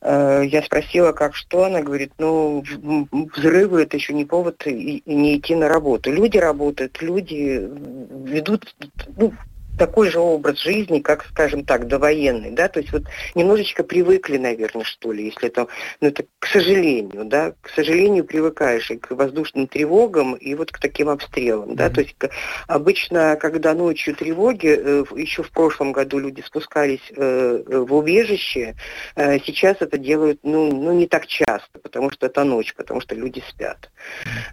[0.00, 1.64] А, я спросила, как что.
[1.64, 2.62] Она говорит, ну,
[3.34, 6.12] взрывы это еще не повод и не идти на работу.
[6.12, 7.68] Люди работают, люди
[8.24, 8.76] ведут,
[9.16, 9.32] ну,
[9.78, 14.84] такой же образ жизни, как, скажем так, довоенный, да, то есть вот немножечко привыкли, наверное,
[14.84, 15.68] что ли, если это,
[16.00, 20.78] ну, это к сожалению, да, к сожалению привыкаешь и к воздушным тревогам, и вот к
[20.78, 21.94] таким обстрелам, да, mm-hmm.
[21.94, 22.16] то есть
[22.66, 28.74] обычно, когда ночью тревоги, э, еще в прошлом году люди спускались э, в убежище,
[29.14, 33.14] э, сейчас это делают, ну, ну, не так часто, потому что это ночь, потому что
[33.14, 33.90] люди спят.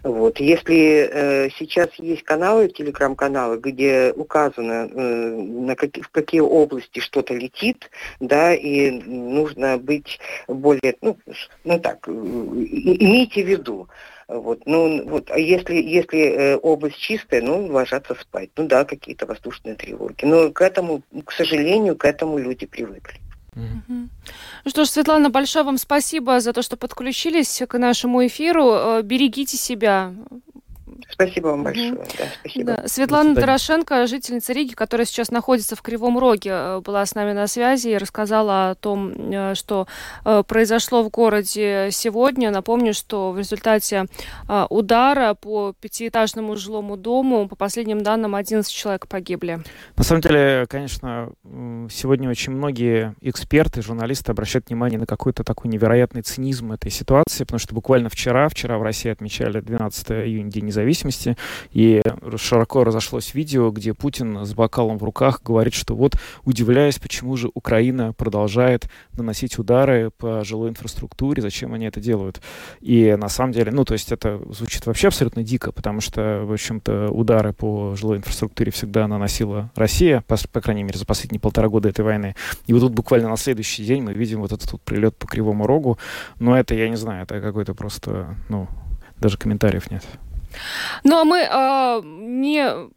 [0.04, 0.10] Mm-hmm.
[0.12, 7.90] Вот, если сейчас есть каналы, телеграм-каналы, где указано на как, в какие области что-то летит,
[8.20, 11.16] да, и нужно быть более, ну,
[11.64, 13.88] ну так, имейте в виду,
[14.28, 18.50] Вот, ну, вот, а если, если э, область чистая, ну, ложатся спать.
[18.56, 20.24] Ну да, какие-то воздушные тревоги.
[20.24, 23.20] Но к этому, к сожалению, к этому люди привыкли.
[23.56, 28.72] Ну что ж, Светлана, большое вам спасибо за то, что подключились к нашему эфиру.
[28.72, 30.12] Э, берегите себя.
[31.10, 31.92] Спасибо вам большое.
[31.92, 32.04] Угу.
[32.18, 32.64] Да, спасибо.
[32.76, 32.88] Да.
[32.88, 37.46] Светлана Дорошенко, жительница Риги, которая сейчас находится в Кривом Роге, э, была с нами на
[37.46, 39.86] связи и рассказала о том, э, что
[40.24, 42.50] э, произошло в городе сегодня.
[42.50, 44.06] Напомню, что в результате
[44.70, 49.60] удара по пятиэтажному жилому дому, по последним данным, 11 человек погибли.
[49.96, 51.30] На самом деле, конечно,
[51.90, 57.58] сегодня очень многие эксперты, журналисты обращают внимание на какой-то такой невероятный цинизм этой ситуации, потому
[57.58, 61.36] что буквально вчера, вчера в России отмечали 12 июня, День независимости, независимости,
[61.72, 62.02] и
[62.36, 67.50] широко разошлось видео, где Путин с бокалом в руках говорит, что вот удивляясь, почему же
[67.54, 72.40] Украина продолжает наносить удары по жилой инфраструктуре, зачем они это делают.
[72.80, 76.52] И на самом деле, ну, то есть это звучит вообще абсолютно дико, потому что, в
[76.52, 81.68] общем-то, удары по жилой инфраструктуре всегда наносила Россия, по, по крайней мере, за последние полтора
[81.68, 82.34] года этой войны.
[82.66, 85.66] И вот тут буквально на следующий день мы видим вот этот вот прилет по Кривому
[85.66, 85.98] Рогу.
[86.38, 88.68] Но это, я не знаю, это какой-то просто, ну,
[89.18, 90.04] даже комментариев нет.
[91.04, 92.90] Ну а мы э, не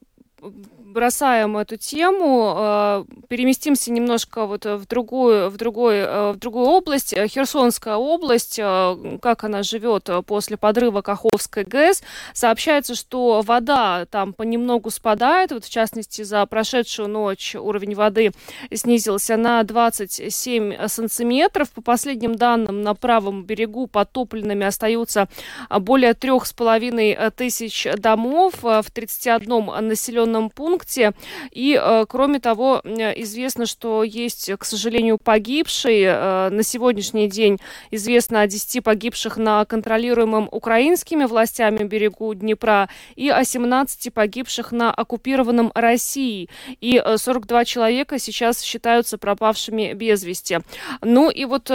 [0.89, 7.13] бросаем эту тему, э, переместимся немножко вот в другую, в другую, э, в другую область.
[7.13, 12.01] Херсонская область, э, как она живет после подрыва Каховской ГЭС.
[12.33, 15.51] Сообщается, что вода там понемногу спадает.
[15.51, 18.31] Вот в частности, за прошедшую ночь уровень воды
[18.73, 21.69] снизился на 27 сантиметров.
[21.69, 25.29] По последним данным, на правом берегу подтопленными остаются
[25.69, 31.11] более трех с половиной тысяч домов в 31 населенном пункте пункте.
[31.51, 36.09] И, э, кроме того, известно, что есть, к сожалению, погибшие.
[36.09, 37.59] Э, на сегодняшний день
[37.91, 44.93] известно о 10 погибших на контролируемом украинскими властями берегу Днепра и о 17 погибших на
[44.93, 46.49] оккупированном России.
[46.81, 50.59] И 42 э, человека сейчас считаются пропавшими без вести.
[51.01, 51.71] Ну и вот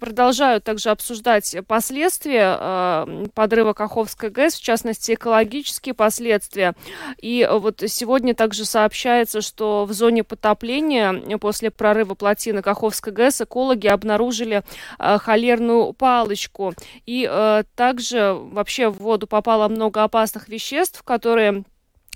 [0.00, 6.74] продолжают также обсуждать последствия подрыва Каховской ГЭС, в частности, экологические последствия.
[7.20, 13.42] И вот сегодня Сегодня также сообщается, что в зоне потопления после прорыва плотины Каховской ГЭС
[13.42, 14.64] экологи обнаружили
[14.98, 16.74] э, холерную палочку.
[17.06, 21.62] И э, также вообще в воду попало много опасных веществ, которые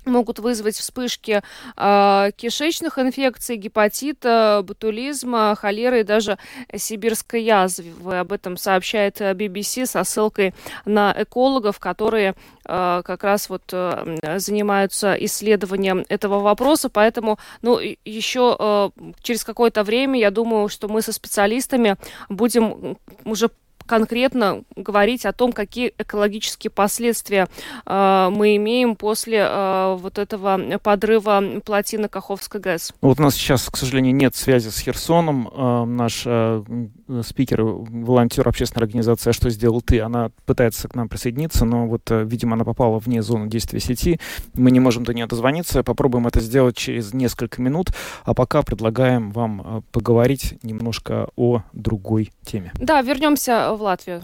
[0.04, 1.42] могут вызвать вспышки
[1.76, 6.38] э, кишечных инфекций, гепатита, ботулизма, холеры и даже
[6.74, 8.18] сибирской язвы.
[8.18, 12.34] Об этом сообщает BBC со ссылкой на экологов, которые
[12.64, 16.88] э, как раз вот э, занимаются исследованием этого вопроса.
[16.88, 18.90] Поэтому, ну, еще э,
[19.22, 21.96] через какое-то время, я думаю, что мы со специалистами
[22.28, 23.50] будем уже
[23.90, 27.48] конкретно говорить о том, какие экологические последствия
[27.85, 32.94] э, мы имеем после э, вот этого подрыва плотины Каховской ГЭС.
[33.00, 35.48] Вот у нас сейчас, к сожалению, нет связи с Херсоном.
[35.48, 36.62] Э, наш э,
[37.26, 42.09] спикер, волонтер общественной организации «А что сделал ты?», она пытается к нам присоединиться, но вот,
[42.12, 44.20] э, видимо, она попала вне зоны действия сети.
[44.55, 45.83] Мы не можем до нее дозвониться.
[45.83, 47.88] Попробуем это сделать через несколько минут.
[48.22, 52.70] А пока предлагаем вам э, поговорить немножко о другой теме.
[52.79, 54.22] Да, вернемся в Латвию.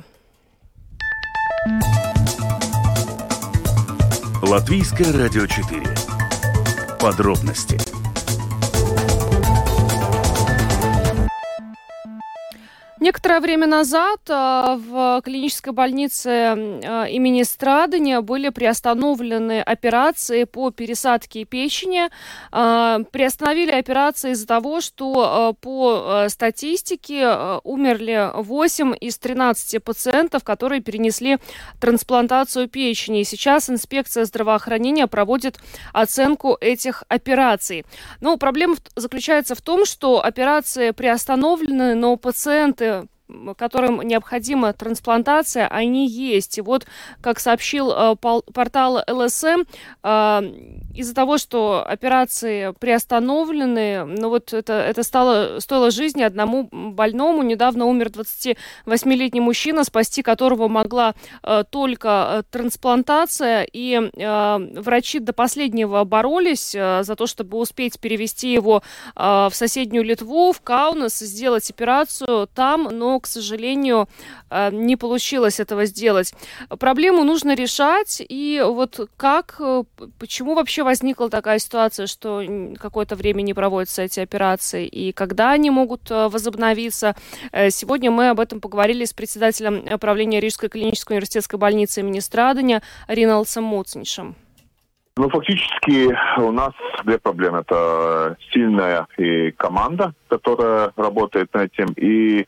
[4.43, 5.83] Латвийское радио 4.
[7.01, 7.96] Подробности
[13.07, 21.45] Некоторое время назад а, в клинической больнице а, имени Страдания были приостановлены операции по пересадке
[21.45, 22.09] печени.
[22.51, 31.39] А, приостановили операции из-за того, что по статистике умерли 8 из 13 пациентов, которые перенесли
[31.81, 33.23] трансплантацию печени.
[33.23, 35.61] Сейчас инспекция здравоохранения проводит
[35.93, 37.87] оценку этих операций.
[38.21, 42.96] Но проблема заключается в том, что операции приостановлены, но пациенты
[43.57, 46.59] которым необходима трансплантация, они есть.
[46.59, 46.87] И вот,
[47.21, 49.65] как сообщил э, портал ЛСМ,
[50.03, 50.43] э,
[50.95, 57.43] из-за того, что операции приостановлены, ну вот это, это стало, стоило жизни одному больному.
[57.43, 63.67] Недавно умер 28-летний мужчина, спасти которого могла э, только трансплантация.
[63.73, 68.83] И врачи до последнего боролись за то, чтобы успеть перевести его
[69.15, 74.09] в соседнюю Литву, в Каунас, сделать операцию там, но к сожалению,
[74.51, 76.35] э, не получилось этого сделать.
[76.79, 79.85] Проблему нужно решать, и вот как, э,
[80.19, 82.43] почему вообще возникла такая ситуация, что
[82.79, 87.15] какое-то время не проводятся эти операции, и когда они могут возобновиться?
[87.71, 93.65] Сегодня мы об этом поговорили с председателем правления Рижской клинической университетской больницы имени Страдания Риналсом
[93.65, 94.37] Муцнишем.
[95.19, 96.75] Ну, фактически у нас
[97.05, 97.61] две проблемы.
[97.61, 102.47] Это сильная и команда, которая работает над этим, и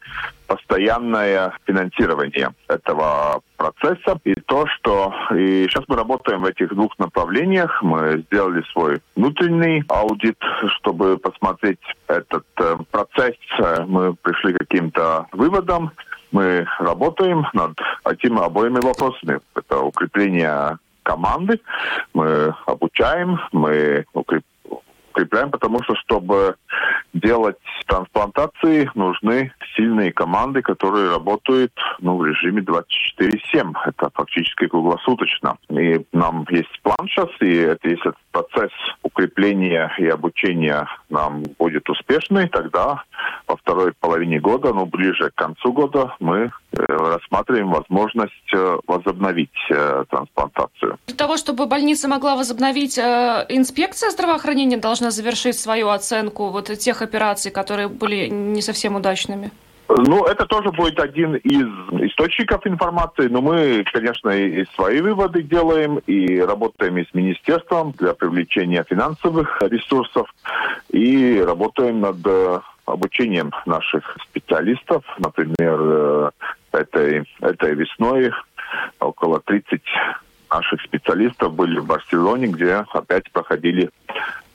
[0.49, 4.18] постоянное финансирование этого процесса.
[4.24, 7.82] И то, что и сейчас мы работаем в этих двух направлениях.
[7.82, 10.38] Мы сделали свой внутренний аудит,
[10.78, 11.78] чтобы посмотреть
[12.09, 13.36] этот э, процесс.
[13.86, 15.92] Мы пришли к каким-то выводам.
[16.32, 19.40] Мы работаем над этими обоими вопросами.
[19.55, 20.78] Это укрепление
[21.09, 21.59] команды,
[22.12, 24.44] мы обучаем, мы укрепляем,
[25.24, 26.56] потому что, чтобы
[27.12, 27.56] делать
[27.86, 33.72] трансплантации, нужны сильные команды, которые работают ну, в режиме 24-7.
[33.86, 35.56] Это фактически круглосуточно.
[35.70, 42.48] И нам есть план сейчас, и это, если процесс укрепления и обучения нам будет успешный,
[42.48, 43.02] тогда
[43.46, 49.50] во второй половине года, ну, ближе к концу года, мы э, рассматриваем возможность э, возобновить
[49.70, 50.98] э, трансплантацию.
[51.06, 57.50] Для того, чтобы больница могла возобновить, инспекция здравоохранения должна завершить свою оценку вот тех операций,
[57.50, 59.50] которые были не совсем удачными?
[59.88, 61.66] Ну, это тоже будет один из
[62.11, 68.12] источников информации, но мы, конечно, и свои выводы делаем, и работаем и с министерством для
[68.12, 70.28] привлечения финансовых ресурсов,
[70.90, 75.04] и работаем над э, обучением наших специалистов.
[75.18, 76.30] Например, э,
[76.72, 78.30] этой, этой весной
[79.00, 79.80] около 30
[80.50, 83.90] наших специалистов были в Барселоне, где опять проходили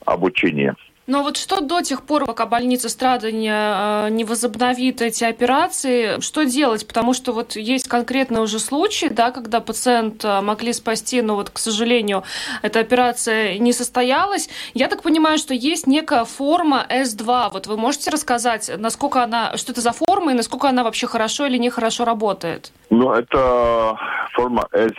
[0.04, 0.74] обучения.
[1.06, 6.44] Но вот что до тех пор, пока больница страдания э, не возобновит эти операции, что
[6.44, 6.86] делать?
[6.86, 11.50] Потому что вот есть конкретные уже случаи, да, когда пациент э, могли спасти, но вот,
[11.50, 12.24] к сожалению,
[12.62, 14.48] эта операция не состоялась.
[14.72, 17.50] Я так понимаю, что есть некая форма С2.
[17.52, 21.44] Вот вы можете рассказать, насколько она, что это за форма и насколько она вообще хорошо
[21.44, 22.72] или нехорошо работает?
[22.88, 23.98] Ну, это
[24.32, 24.94] форма С2.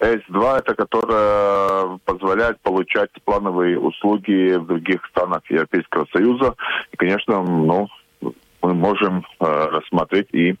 [0.00, 6.54] S2 это которая позволяет получать плановые услуги в других странах Европейского Союза.
[6.92, 7.88] И, конечно, ну,
[8.20, 10.56] мы можем э, рассмотреть и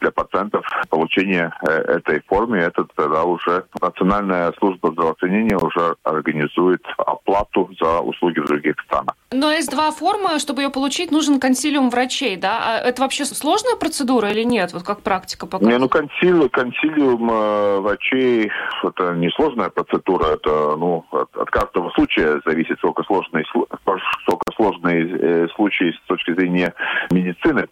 [0.00, 6.84] для пациентов получение э, этой формы, это тогда э, уже Национальная служба здравоохранения уже организует
[6.98, 9.14] оплату за услуги в других странах.
[9.32, 12.60] Но С2 форма, чтобы ее получить, нужен консилиум врачей, да?
[12.62, 14.72] А это вообще сложная процедура или нет?
[14.72, 15.78] Вот как практика показывает?
[15.78, 18.50] Не, ну консилиум, консилиум э, врачей
[18.82, 23.44] это не сложная процедура, это ну от, от каждого случая зависит, сколько сложный,
[24.22, 26.74] сколько сложный э, случай с точки зрения
[27.10, 27.68] медицины.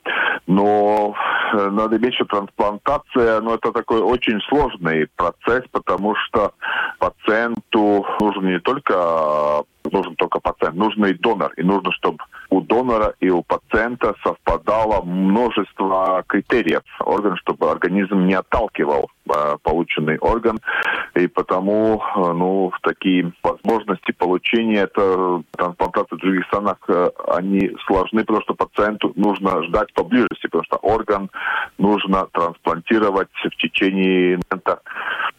[0.47, 1.15] Но
[1.53, 6.53] э, надо иметь, что трансплантация, ну это такой очень сложный процесс, потому что
[6.99, 11.53] пациенту нужен не только нужен только пациент, нужен и донор.
[11.57, 12.19] И нужно, чтобы
[12.51, 16.83] у донора и у пациента совпадало множество критериев.
[17.01, 20.59] Орган, чтобы организм не отталкивал э, полученный орган.
[21.15, 28.21] И потому э, ну, такие возможности получения это трансплантации в других странах, э, они сложны,
[28.25, 31.31] потому что пациенту нужно ждать поблизости, потому что орган
[31.79, 34.41] нужно трансплантировать в течение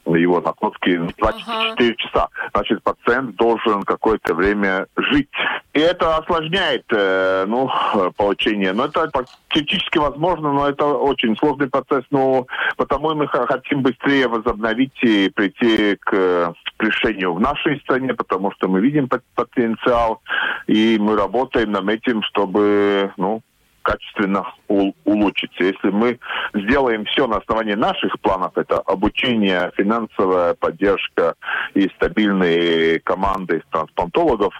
[0.06, 1.96] его находки 24 ага.
[1.98, 2.28] часа.
[2.54, 5.30] Значит, пациент должен какое-то время жить.
[5.74, 7.70] И это осложняет э, ну,
[8.16, 8.74] получение.
[8.74, 9.10] Но это
[9.50, 12.04] теоретически возможно, но это очень сложный процесс.
[12.12, 12.48] Но
[12.78, 18.82] потому мы хотим быстрее возобновить и прийти к решению в нашей стране, потому что мы
[18.82, 20.22] видим потенциал,
[20.68, 23.42] и мы работаем над этим, чтобы ну,
[23.82, 25.64] качественно улучшится.
[25.64, 26.20] Если мы
[26.54, 31.36] сделаем все на основании наших планов, это обучение, финансовая поддержка
[31.74, 34.54] и стабильные команды трансплантологов,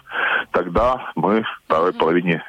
[0.52, 2.42] тогда мы в второй половине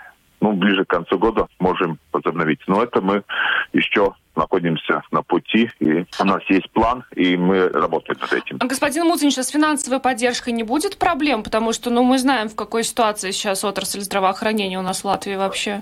[0.44, 2.60] ну, ближе к концу года можем возобновить.
[2.68, 3.24] Но это мы
[3.72, 8.58] еще находимся на пути, и у нас есть план, и мы работаем над этим.
[8.58, 11.44] Господин Муцинич, с финансовой поддержкой не будет проблем?
[11.44, 15.36] Потому что, ну, мы знаем, в какой ситуации сейчас отрасль здравоохранения у нас в Латвии
[15.36, 15.82] вообще.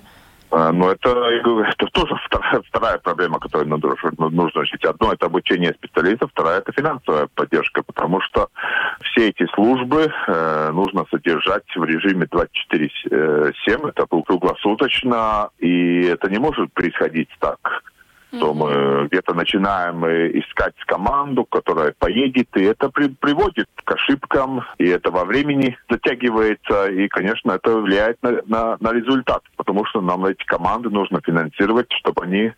[0.52, 4.84] А, но это, это тоже вторая, вторая проблема, которую нужно решить.
[4.84, 8.50] Одно– это обучение специалистов, вторая– это финансовая поддержка, потому что
[9.02, 16.74] все эти службы э, нужно содержать в режиме 24-7, это круглосуточно, и это не может
[16.74, 17.84] происходить так
[18.40, 24.88] то мы где-то начинаем искать команду, которая поедет, и это при, приводит к ошибкам, и
[24.88, 30.26] это во времени затягивается, и, конечно, это влияет на, на, на результат, потому что нам
[30.26, 32.54] эти команды нужно финансировать, чтобы они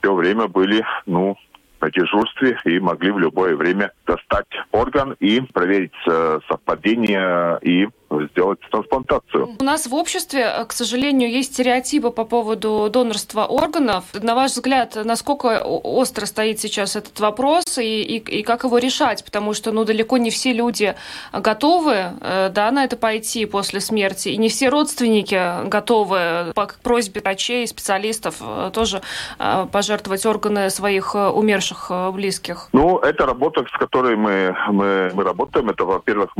[0.00, 1.36] все время были, ну,
[1.80, 7.88] на дежурстве и могли в любое время достать орган и проверить э, совпадение и
[8.30, 9.56] сделать трансплантацию.
[9.58, 14.04] У нас в обществе, к сожалению, есть стереотипы по поводу донорства органов.
[14.14, 19.24] На ваш взгляд, насколько остро стоит сейчас этот вопрос и, и, и как его решать?
[19.24, 20.94] Потому что ну, далеко не все люди
[21.32, 27.20] готовы э, да, на это пойти после смерти, и не все родственники готовы по просьбе
[27.20, 29.02] врачей, специалистов э, тоже
[29.38, 32.68] э, пожертвовать органы своих умерших близких.
[32.72, 35.70] Ну, это работа, с которой мы, мы, мы работаем.
[35.70, 36.30] Это, во-первых,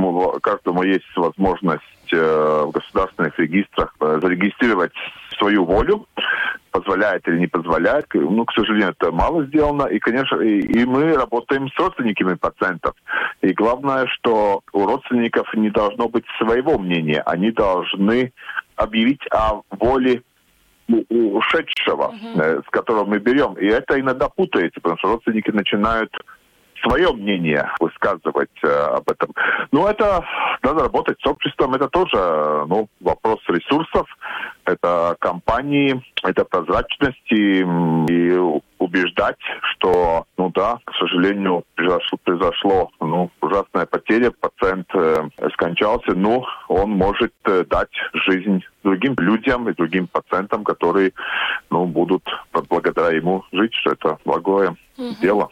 [0.43, 4.93] каждому есть возможность возможность э, в государственных регистрах э, зарегистрировать
[5.39, 6.07] свою волю,
[6.71, 8.07] позволяет или не позволяет.
[8.15, 9.87] Ну, к сожалению, это мало сделано.
[9.87, 12.95] И, конечно, и, и мы работаем с родственниками пациентов.
[13.43, 17.23] И главное, что у родственников не должно быть своего мнения.
[17.27, 18.33] Они должны
[18.77, 20.23] объявить о воле
[20.89, 22.63] ушедшего, uh-huh.
[22.65, 23.55] с которого мы берем.
[23.55, 26.13] И это иногда путается, потому что родственники начинают
[26.87, 29.33] свое мнение высказывать э, об этом.
[29.73, 30.25] Но это
[30.63, 34.07] надо работать с обществом, это тоже ну, вопрос ресурсов,
[34.65, 39.39] это компании, это прозрачности и убеждать,
[39.73, 46.91] что, ну да, к сожалению, произошло, произошло ну, ужасная потеря, пациент э, скончался, но он
[46.91, 47.91] может э, дать
[48.27, 51.13] жизнь другим людям и другим пациентам, которые
[51.71, 52.23] ну, будут
[52.69, 55.17] благодаря ему жить, что это благое угу.
[55.21, 55.51] дело.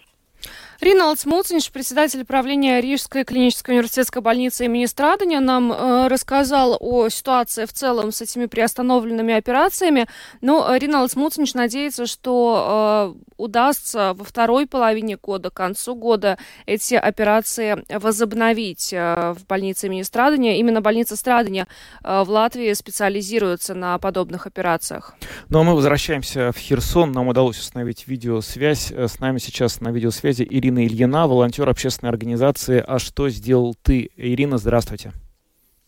[0.80, 7.64] Риналд Смуцинш, председатель правления Рижской клинической университетской больницы имени Страдания, нам э, рассказал о ситуации
[7.64, 10.06] в целом с этими приостановленными операциями.
[10.40, 16.38] Но э, Риналд Смуцинш надеется, что э, удастся во второй половине года, к концу года,
[16.66, 20.58] эти операции возобновить э, в больнице имени Страдания.
[20.58, 21.66] Именно больница Страдания
[22.02, 25.14] э, в Латвии специализируется на подобных операциях.
[25.48, 27.12] Ну а мы возвращаемся в Херсон.
[27.12, 28.90] Нам удалось установить видеосвязь.
[28.90, 33.76] Э, с нами сейчас на видеосвязи Ирина Ирина Ильина, волонтер общественной организации «А что сделал
[33.82, 34.10] ты?».
[34.16, 35.12] Ирина, здравствуйте.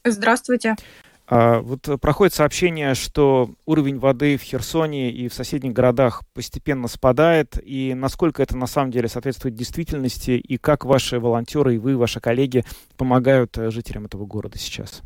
[0.04, 0.76] Здравствуйте.
[1.26, 7.58] А, вот проходит сообщение, что уровень воды в Херсоне и в соседних городах постепенно спадает,
[7.64, 12.20] и насколько это на самом деле соответствует действительности, и как ваши волонтеры и вы, ваши
[12.20, 12.62] коллеги
[12.98, 15.00] помогают э, жителям этого города сейчас?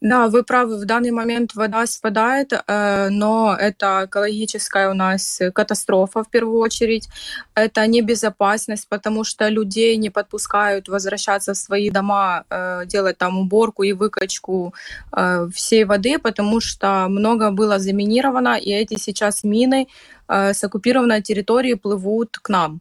[0.00, 6.24] Да, вы правы, в данный момент вода спадает, э, но это экологическая у нас катастрофа
[6.24, 7.08] в первую очередь.
[7.54, 13.82] Это небезопасность, потому что людей не подпускают возвращаться в свои дома, э, делать там уборку
[13.82, 14.72] и выкачку
[15.12, 19.86] э, всей воды, потому что много было заминировано, и эти сейчас мины
[20.28, 22.80] с оккупированной территории плывут к нам.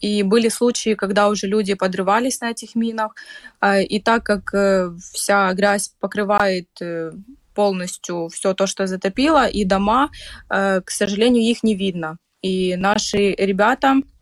[0.00, 3.14] И были случаи, когда уже люди подрывались на этих минах.
[3.60, 7.12] А, и так как э, вся грязь покрывает э,
[7.54, 10.10] полностью все то, что затопило, и дома,
[10.50, 12.18] э, к сожалению, их не видно.
[12.42, 14.17] И наши ребята Э,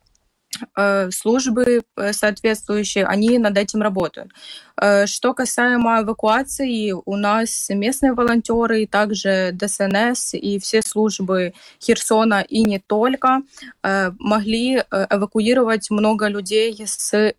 [1.10, 4.32] службы э, соответствующие, они над этим работают.
[4.80, 11.52] Э, что касаемо эвакуации, у нас местные волонтеры, также ДСНС и все службы
[11.82, 13.42] Херсона и не только
[13.82, 17.34] могли эвакуировать много людей с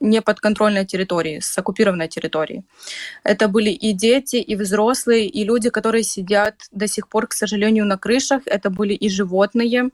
[0.00, 2.64] неподконтрольной территории, с оккупированной территории.
[3.22, 7.86] Это были и дети, и взрослые, и люди, которые сидят до сих пор, к сожалению,
[7.86, 8.42] на крышах.
[8.46, 9.90] Это были и животные.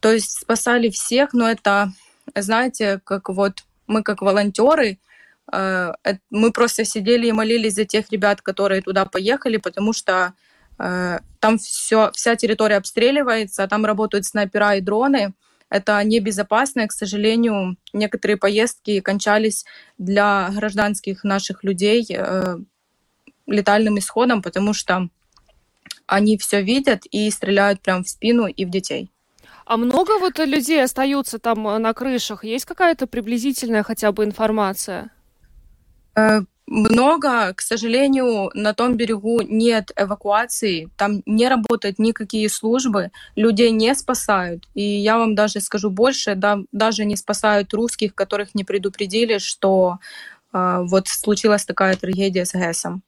[0.00, 1.92] То есть спасали всех, но это
[2.34, 4.98] знаете, как вот мы как волонтеры,
[5.52, 5.92] э,
[6.30, 10.34] мы просто сидели и молились за тех ребят, которые туда поехали, потому что
[10.78, 15.34] э, там все, вся территория обстреливается, там работают снайпера и дроны.
[15.68, 19.64] Это небезопасно, к сожалению, некоторые поездки кончались
[19.98, 22.56] для гражданских наших людей э,
[23.46, 25.08] летальным исходом, потому что
[26.06, 29.10] они все видят и стреляют прямо в спину и в детей.
[29.66, 32.44] А много вот людей остаются там э, на крышах?
[32.44, 35.10] Есть какая-то приблизительная хотя бы информация?
[36.14, 43.72] Э, много, к сожалению, на том берегу нет эвакуации, там не работают никакие службы, людей
[43.72, 44.62] не спасают.
[44.74, 49.98] И я вам даже скажу больше, да, даже не спасают русских, которых не предупредили, что
[50.52, 53.02] э, вот случилась такая трагедия с ГЭСом.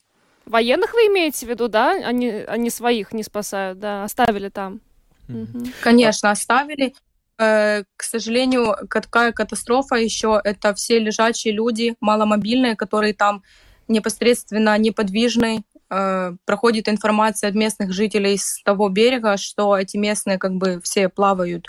[0.45, 1.93] Военных вы имеете в виду, да?
[1.93, 4.81] Они, они своих не спасают, да, оставили там.
[5.83, 6.95] Конечно, оставили.
[7.39, 13.43] Э, к сожалению, какая катастрофа еще, это все лежачие люди, маломобильные, которые там
[13.87, 15.62] непосредственно неподвижны.
[15.91, 21.09] Э, проходит информация от местных жителей с того берега, что эти местные как бы все
[21.09, 21.66] плавают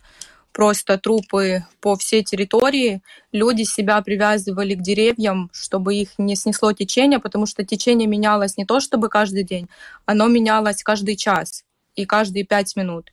[0.51, 3.01] просто трупы по всей территории.
[3.32, 8.66] Люди себя привязывали к деревьям, чтобы их не снесло течение, потому что течение менялось не
[8.66, 9.70] то чтобы каждый день,
[10.05, 11.64] оно менялось каждый час.
[12.00, 13.12] И каждые пять минут.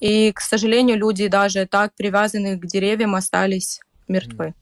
[0.00, 4.54] И, к сожалению, люди даже так привязаны к деревьям остались мертвы.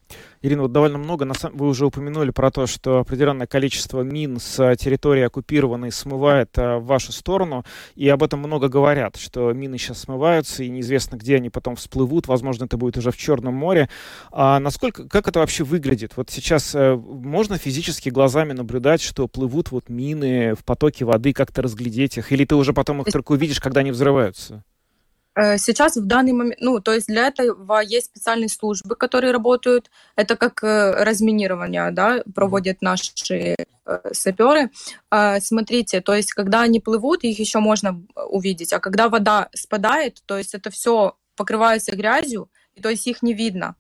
[0.45, 5.23] Ирина, вот довольно много, вы уже упомянули про то, что определенное количество мин с территории
[5.23, 7.65] оккупированной смывает а, в вашу сторону,
[7.95, 12.29] и об этом много говорят, что мины сейчас смываются, и неизвестно, где они потом всплывут,
[12.29, 13.89] возможно, это будет уже в Черном море.
[14.33, 16.13] А насколько, как это вообще выглядит?
[16.15, 21.63] Вот сейчас а, можно физически глазами наблюдать, что плывут вот мины в потоке воды, как-то
[21.63, 24.63] разглядеть их, или ты уже потом их только увидишь, когда они взрываются?
[25.37, 29.91] Э, сейчас в данный момент, ну, то есть для этого есть специальные службы, которые работают.
[30.17, 34.71] Это как э, разминирование, да, проводят наши э, саперы.
[35.11, 40.23] А, смотрите, то есть когда они плывут, их еще можно увидеть, а когда вода спадает,
[40.27, 43.75] то есть это все покрывается грязью, и то есть их не видно.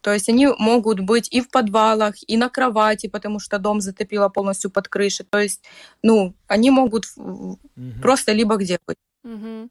[0.00, 4.28] То есть они могут быть и в подвалах, и на кровати, потому что дом затопило
[4.28, 5.24] полностью под крышей.
[5.24, 5.64] То есть,
[6.02, 7.58] ну, они могут угу.
[8.02, 8.98] просто либо где быть.
[9.24, 9.70] Угу.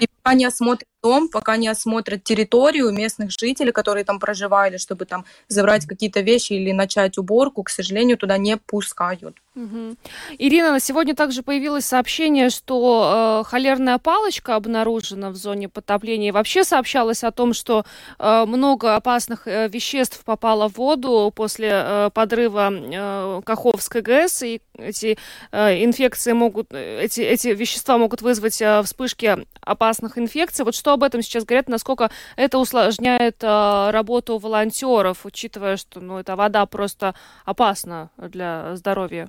[0.00, 5.04] И пока не осмотрят дом, пока не осмотрят территорию местных жителей, которые там проживали, чтобы
[5.04, 9.36] там забрать какие-то вещи или начать уборку, к сожалению, туда не пускают.
[9.54, 9.96] Угу.
[10.38, 16.28] Ирина, сегодня также появилось сообщение, что э, холерная палочка обнаружена в зоне потопления.
[16.28, 17.84] И вообще сообщалось о том, что
[18.18, 24.62] э, много опасных э, веществ попало в воду после э, подрыва э, Каховской ГЭС, и
[24.78, 25.18] эти
[25.50, 30.64] э, инфекции могут, эти, эти вещества могут вызвать э, вспышки опасных инфекций.
[30.64, 36.18] Вот что об этом сейчас говорят, насколько это усложняет э, работу волонтеров, учитывая, что ну,
[36.18, 37.14] эта вода просто
[37.44, 39.28] опасна для здоровья?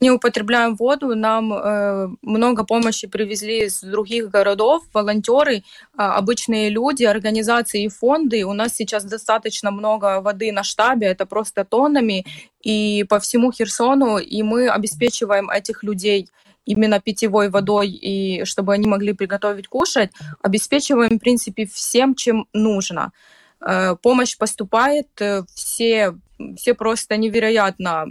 [0.00, 5.62] не употребляем воду, нам э, много помощи привезли из других городов, волонтеры, э,
[5.96, 8.44] обычные люди, организации и фонды.
[8.44, 12.24] У нас сейчас достаточно много воды на штабе, это просто тоннами,
[12.62, 16.28] и по всему Херсону, и мы обеспечиваем этих людей
[16.64, 20.10] именно питьевой водой, и чтобы они могли приготовить кушать,
[20.42, 23.12] обеспечиваем, в принципе, всем, чем нужно.
[23.60, 26.14] Э, помощь поступает, э, все,
[26.56, 28.06] все просто невероятно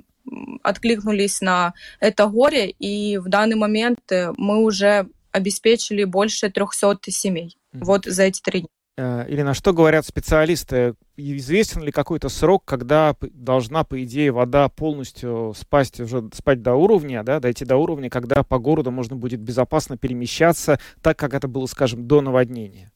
[0.63, 7.57] откликнулись на это горе, и в данный момент э, мы уже обеспечили больше 300 семей
[7.73, 7.83] mm-hmm.
[7.83, 8.69] вот за эти три дня.
[8.99, 10.93] Э, Ирина, что говорят специалисты?
[11.15, 17.23] Известен ли какой-то срок, когда должна, по идее, вода полностью спасть, уже спать до уровня,
[17.23, 21.65] да, дойти до уровня, когда по городу можно будет безопасно перемещаться, так как это было,
[21.67, 22.91] скажем, до наводнения?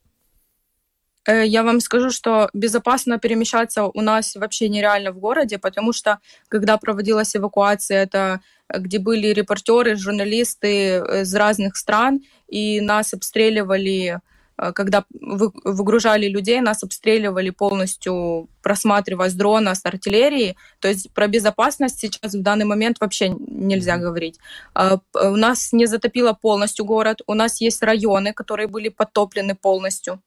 [1.26, 6.20] Э, я вам скажу, что безопасно перемещаться у нас вообще нереально в городе, потому что
[6.50, 14.20] когда проводилась эвакуация, это э, где были репортеры, журналисты из разных стран, и нас обстреливали,
[14.56, 20.56] когда выгружали людей, нас обстреливали полностью, просматривая с дрона, с артиллерии.
[20.80, 24.40] То есть про безопасность сейчас в данный момент вообще нельзя говорить.
[24.76, 30.22] У нас не затопило полностью город, у нас есть районы, которые были подтоплены полностью.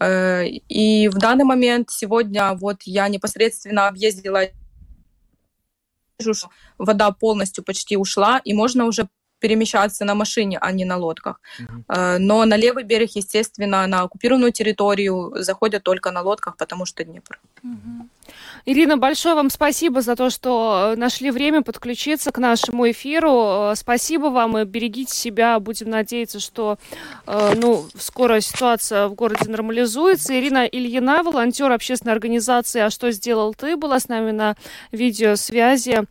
[0.00, 4.42] Э, и в данный момент сегодня вот я непосредственно объездила,
[6.78, 9.08] вода полностью почти ушла, и можно уже
[9.42, 11.40] перемещаться на машине, а не на лодках.
[11.60, 12.18] Mm-hmm.
[12.18, 17.40] Но на левый берег, естественно, на оккупированную территорию заходят только на лодках, потому что Днепр.
[17.64, 18.08] Mm-hmm.
[18.64, 23.72] Ирина, большое вам спасибо за то, что э, нашли время подключиться к нашему эфиру.
[23.72, 25.58] Э, спасибо вам и берегите себя.
[25.58, 26.78] Будем надеяться, что
[27.26, 30.38] э, ну, скоро ситуация в городе нормализуется.
[30.38, 34.56] Ирина Ильина, волонтер общественной организации «А что сделал ты?» была с нами на
[34.92, 36.04] видеосвязи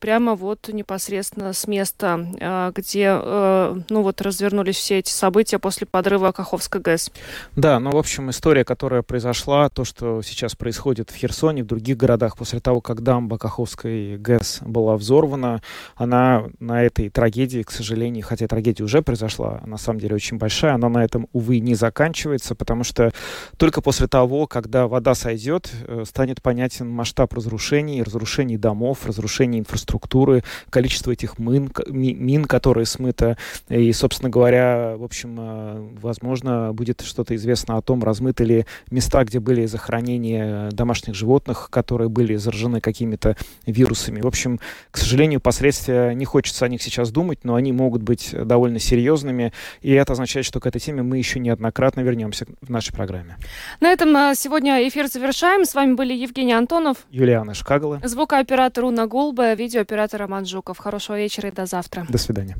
[0.00, 6.80] прямо вот непосредственно с места, где ну вот развернулись все эти события после подрыва Каховской
[6.80, 7.10] ГЭС.
[7.56, 11.96] Да, ну в общем история, которая произошла, то, что сейчас происходит в Херсоне, в других
[11.96, 15.62] городах после того, как дамба Каховской ГЭС была взорвана.
[15.96, 20.74] Она на этой трагедии, к сожалению, хотя трагедия уже произошла, на самом деле очень большая,
[20.74, 23.12] она на этом, увы, не заканчивается, потому что
[23.56, 30.42] только после того, когда вода сойдет, э, станет понятен масштаб разрушений, разрушений домов, разрушений инфраструктуры,
[30.70, 33.36] количество этих мин, мин которые смыто.
[33.68, 39.24] И, собственно говоря, в общем, э, возможно, будет что-то известно о том, размыты ли места,
[39.24, 43.36] где были захоронения домашних животных, которые были заражены какими-то
[43.66, 44.20] вирусами.
[44.20, 44.60] В общем,
[44.90, 49.52] к сожалению, последствия, не хочется о них сейчас думать, но они могут быть довольно серьезными,
[49.80, 53.36] и это означает, что к этой теме мы еще неоднократно вернемся в нашей программе.
[53.80, 55.64] На этом а, сегодня эфир завершаем.
[55.64, 60.78] С вами были Евгений Антонов, Юлиана Шкагала, звукооператор Уна Гулба, видеооператор Роман Жуков.
[60.78, 62.06] Хорошего вечера и до завтра.
[62.08, 62.56] До свидания.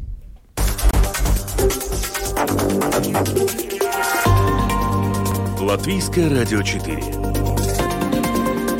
[5.60, 7.27] Латвийское радио 4